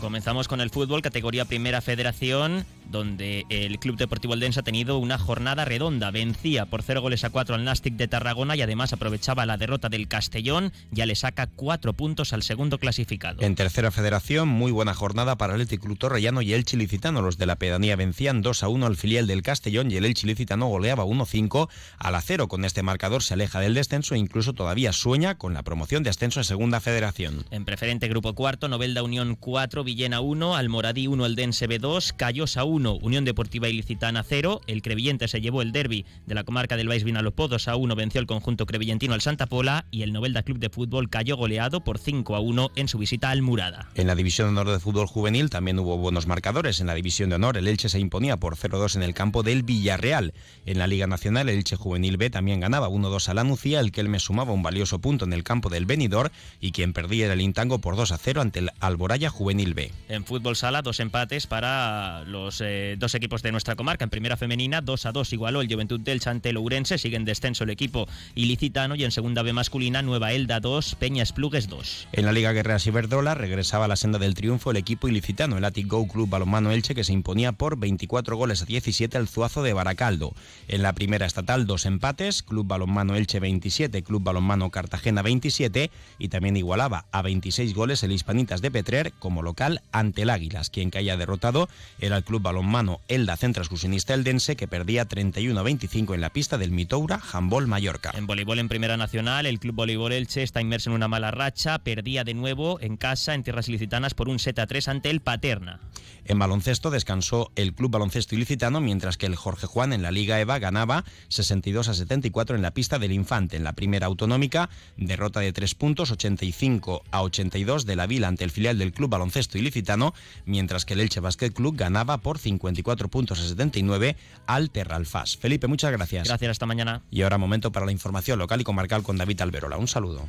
Comenzamos 0.00 0.48
con 0.48 0.60
el 0.60 0.70
fútbol, 0.70 1.02
categoría 1.02 1.44
Primera 1.44 1.80
Federación. 1.80 2.66
Donde 2.90 3.46
el 3.48 3.78
Club 3.78 3.96
Deportivo 3.96 4.34
Eldense 4.34 4.60
ha 4.60 4.62
tenido 4.62 4.98
una 4.98 5.18
jornada 5.18 5.64
redonda. 5.64 6.10
Vencía 6.10 6.66
por 6.66 6.82
0 6.82 7.00
goles 7.00 7.24
a 7.24 7.30
4 7.30 7.54
al 7.54 7.64
Nastic 7.64 7.94
de 7.94 8.08
Tarragona 8.08 8.56
y 8.56 8.62
además 8.62 8.92
aprovechaba 8.92 9.46
la 9.46 9.56
derrota 9.56 9.88
del 9.88 10.08
Castellón. 10.08 10.72
Ya 10.90 11.06
le 11.06 11.14
saca 11.14 11.46
4 11.46 11.92
puntos 11.92 12.32
al 12.32 12.42
segundo 12.42 12.78
clasificado. 12.78 13.42
En 13.42 13.54
tercera 13.54 13.90
federación, 13.90 14.48
muy 14.48 14.72
buena 14.72 14.94
jornada 14.94 15.36
para 15.36 15.54
el 15.54 15.66
Club 15.66 15.98
Torrellano 15.98 16.42
y 16.42 16.52
el 16.52 16.64
Chilicitano. 16.64 17.22
Los 17.22 17.38
de 17.38 17.46
la 17.46 17.56
pedanía 17.56 17.96
vencían 17.96 18.42
2 18.42 18.62
a 18.62 18.68
1 18.68 18.86
al 18.86 18.96
filial 18.96 19.26
del 19.26 19.42
Castellón 19.42 19.90
y 19.90 19.96
el 19.96 20.12
Chilicitano 20.14 20.66
goleaba 20.66 21.04
1-5 21.04 21.68
al 21.98 22.14
acero. 22.14 22.48
Con 22.48 22.64
este 22.64 22.82
marcador 22.82 23.22
se 23.22 23.34
aleja 23.34 23.60
del 23.60 23.74
descenso 23.74 24.14
e 24.14 24.18
incluso 24.18 24.52
todavía 24.52 24.92
sueña 24.92 25.36
con 25.36 25.54
la 25.54 25.62
promoción 25.62 26.02
de 26.02 26.10
ascenso 26.10 26.40
a 26.40 26.44
segunda 26.44 26.80
federación. 26.80 27.44
En 27.50 27.64
preferente 27.64 28.08
grupo 28.08 28.34
cuarto, 28.34 28.68
Novelda 28.68 29.02
Unión 29.02 29.36
4, 29.36 29.84
Villena 29.84 30.20
1, 30.20 30.56
Almoradí 30.56 31.06
1, 31.06 31.26
Eldense 31.26 31.68
B2, 31.68 32.14
Callosa 32.16 32.64
1, 32.64 32.79
Unión 32.86 33.24
Deportiva 33.24 33.68
Ilicitana 33.68 34.22
0. 34.22 34.62
El 34.66 34.82
Crevillente 34.82 35.28
se 35.28 35.40
llevó 35.40 35.62
el 35.62 35.72
derby 35.72 36.06
de 36.26 36.34
la 36.34 36.44
comarca 36.44 36.76
del 36.76 36.88
Baix 36.88 37.04
Vinalopó 37.04 37.48
2 37.48 37.68
a 37.68 37.76
1, 37.76 37.94
venció 37.94 38.20
el 38.20 38.26
conjunto 38.26 38.66
crevillentino 38.66 39.14
al 39.14 39.20
Santa 39.20 39.46
Pola 39.46 39.86
y 39.90 40.02
el 40.02 40.12
Novelda 40.12 40.42
Club 40.42 40.58
de 40.58 40.70
Fútbol 40.70 41.10
cayó 41.10 41.36
goleado 41.36 41.82
por 41.82 41.98
5 41.98 42.34
a 42.34 42.40
1 42.40 42.70
en 42.76 42.88
su 42.88 42.98
visita 42.98 43.30
al 43.30 43.42
Murada. 43.42 43.88
En 43.94 44.06
la 44.06 44.14
división 44.14 44.48
de 44.48 44.60
honor 44.60 44.72
de 44.72 44.80
fútbol 44.80 45.06
juvenil 45.06 45.50
también 45.50 45.78
hubo 45.78 45.96
buenos 45.98 46.26
marcadores. 46.26 46.80
En 46.80 46.86
la 46.86 46.94
división 46.94 47.30
de 47.30 47.36
honor 47.36 47.56
el 47.56 47.68
Elche 47.68 47.88
se 47.88 47.98
imponía 47.98 48.38
por 48.38 48.56
0-2 48.56 48.96
en 48.96 49.02
el 49.02 49.14
campo 49.14 49.42
del 49.42 49.62
Villarreal. 49.62 50.32
En 50.66 50.78
la 50.78 50.86
Liga 50.86 51.06
Nacional 51.06 51.48
el 51.48 51.58
Elche 51.58 51.76
Juvenil 51.76 52.16
B 52.16 52.30
también 52.30 52.60
ganaba 52.60 52.88
1-2 52.88 53.28
a 53.28 53.34
la 53.34 53.44
Nucía, 53.44 53.80
el 53.80 53.92
que 53.92 54.00
él 54.00 54.08
me 54.08 54.20
sumaba 54.20 54.52
un 54.52 54.62
valioso 54.62 54.98
punto 55.00 55.24
en 55.24 55.32
el 55.32 55.44
campo 55.44 55.68
del 55.68 55.86
Benidorm 55.86 56.30
y 56.60 56.72
quien 56.72 56.92
perdía 56.92 57.26
era 57.26 57.34
el 57.34 57.40
Intango 57.40 57.78
por 57.78 57.96
2 57.96 58.12
a 58.12 58.18
0 58.18 58.40
ante 58.40 58.60
el 58.60 58.70
Alboraya 58.80 59.30
Juvenil 59.30 59.74
B. 59.74 59.92
En 60.08 60.24
fútbol 60.24 60.56
sala, 60.56 60.82
dos 60.82 61.00
empates 61.00 61.46
para 61.46 62.24
los 62.24 62.60
dos 62.98 63.14
equipos 63.14 63.42
de 63.42 63.52
nuestra 63.52 63.76
comarca. 63.76 64.04
En 64.04 64.10
primera 64.10 64.36
femenina, 64.36 64.80
2 64.80 65.06
a 65.06 65.12
2 65.12 65.32
igualó 65.32 65.60
el 65.60 65.72
Juventud 65.72 66.00
del 66.00 66.20
ante 66.26 66.52
Lourense, 66.52 66.98
sigue 66.98 67.16
en 67.16 67.24
descenso 67.24 67.64
el 67.64 67.70
equipo 67.70 68.08
ilicitano 68.34 68.94
y 68.94 69.04
en 69.04 69.10
segunda 69.10 69.42
B 69.42 69.52
masculina, 69.52 70.02
Nueva 70.02 70.32
Elda 70.32 70.60
2, 70.60 70.96
Peña 70.96 71.22
Esplugues 71.22 71.68
2. 71.68 72.08
En 72.12 72.26
la 72.26 72.32
Liga 72.32 72.52
Guerreras 72.52 72.86
Iberdrola 72.86 73.34
regresaba 73.34 73.86
a 73.86 73.88
la 73.88 73.96
senda 73.96 74.18
del 74.18 74.34
triunfo 74.34 74.70
el 74.70 74.76
equipo 74.76 75.08
ilicitano, 75.08 75.58
el 75.58 75.64
Atic 75.64 75.86
Go 75.86 76.06
Club 76.06 76.28
Balonmano 76.28 76.70
Elche, 76.70 76.94
que 76.94 77.04
se 77.04 77.12
imponía 77.12 77.52
por 77.52 77.78
24 77.78 78.36
goles 78.36 78.62
a 78.62 78.66
17 78.66 79.16
al 79.16 79.28
Zuazo 79.28 79.62
de 79.62 79.72
Baracaldo. 79.72 80.34
En 80.68 80.82
la 80.82 80.92
primera 80.92 81.26
estatal, 81.26 81.66
dos 81.66 81.86
empates, 81.86 82.42
Club 82.42 82.66
Balonmano 82.66 83.16
Elche 83.16 83.40
27, 83.40 84.02
Club 84.02 84.22
Balonmano 84.22 84.70
Cartagena 84.70 85.22
27 85.22 85.90
y 86.18 86.28
también 86.28 86.56
igualaba 86.56 87.06
a 87.12 87.22
26 87.22 87.74
goles 87.74 88.02
el 88.02 88.12
Hispanitas 88.12 88.60
de 88.60 88.70
Petrer 88.70 89.12
como 89.18 89.42
local 89.42 89.82
ante 89.92 90.22
el 90.22 90.30
Águilas. 90.30 90.70
Quien 90.70 90.90
que 90.90 90.98
haya 90.98 91.16
derrotado 91.16 91.68
era 91.98 92.16
el 92.16 92.24
Club 92.24 92.42
Balonmano 92.42 92.59
Elda 93.08 93.36
Centro 93.36 93.62
Excursionista 93.62 94.14
Eldense 94.14 94.56
que 94.56 94.68
perdía 94.68 95.06
31 95.06 95.58
a 95.58 95.62
25 95.62 96.14
en 96.14 96.20
la 96.20 96.30
pista 96.30 96.58
del 96.58 96.70
Mitoura 96.70 97.20
Handball 97.32 97.66
Mallorca. 97.66 98.12
En 98.14 98.26
voleibol 98.26 98.58
en 98.58 98.68
Primera 98.68 98.96
Nacional, 98.96 99.46
el 99.46 99.58
Club 99.58 99.76
Voleibol 99.76 100.12
Elche 100.12 100.42
está 100.42 100.60
inmerso 100.60 100.90
en 100.90 100.96
una 100.96 101.08
mala 101.08 101.30
racha, 101.30 101.78
perdía 101.78 102.24
de 102.24 102.34
nuevo 102.34 102.78
en 102.80 102.96
casa 102.96 103.34
en 103.34 103.42
tierras 103.42 103.68
ilicitanas 103.68 104.14
por 104.14 104.28
un 104.28 104.38
set 104.38 104.58
a 104.58 104.66
3 104.66 104.88
ante 104.88 105.10
el 105.10 105.20
Paterna. 105.20 105.80
En 106.24 106.38
baloncesto 106.38 106.90
descansó 106.90 107.50
el 107.56 107.74
Club 107.74 107.92
Baloncesto 107.92 108.34
Ilicitano 108.34 108.80
mientras 108.80 109.16
que 109.16 109.26
el 109.26 109.36
Jorge 109.36 109.66
Juan 109.66 109.92
en 109.92 110.02
la 110.02 110.10
Liga 110.10 110.38
EVA 110.38 110.58
ganaba 110.58 111.04
62 111.28 111.88
a 111.88 111.94
74 111.94 112.56
en 112.56 112.62
la 112.62 112.72
pista 112.72 112.98
del 112.98 113.12
Infante. 113.12 113.56
En 113.56 113.64
la 113.64 113.72
primera 113.72 114.06
autonómica, 114.06 114.70
derrota 114.96 115.40
de 115.40 115.52
3 115.52 115.74
puntos, 115.74 116.10
85 116.10 117.02
a 117.10 117.22
82 117.22 117.86
de 117.86 117.96
la 117.96 118.06
Vila 118.06 118.28
ante 118.28 118.44
el 118.44 118.50
filial 118.50 118.78
del 118.78 118.92
Club 118.92 119.10
Baloncesto 119.10 119.58
Ilicitano, 119.58 120.14
mientras 120.44 120.84
que 120.84 120.94
el 120.94 121.00
Elche 121.00 121.20
Basket 121.20 121.50
Club 121.50 121.76
ganaba 121.76 122.18
por 122.18 122.38
54 122.40 123.08
puntos 123.08 123.38
a 123.38 123.42
79 123.42 124.16
al 124.46 124.70
Terralfás. 124.70 125.36
Felipe, 125.36 125.66
muchas 125.66 125.92
gracias. 125.92 126.28
Gracias, 126.28 126.50
hasta 126.50 126.66
mañana. 126.66 127.02
Y 127.10 127.22
ahora 127.22 127.38
momento 127.38 127.70
para 127.72 127.86
la 127.86 127.92
información 127.92 128.38
local 128.38 128.60
y 128.60 128.64
comarcal 128.64 129.02
con 129.02 129.16
David 129.16 129.40
Alberola. 129.40 129.76
Un 129.76 129.88
saludo. 129.88 130.26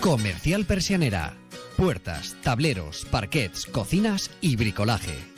Comercial 0.00 0.66
Persianera. 0.66 1.34
Puertas, 1.76 2.36
tableros, 2.42 3.06
parquets, 3.10 3.66
cocinas 3.66 4.30
y 4.40 4.56
bricolaje 4.56 5.31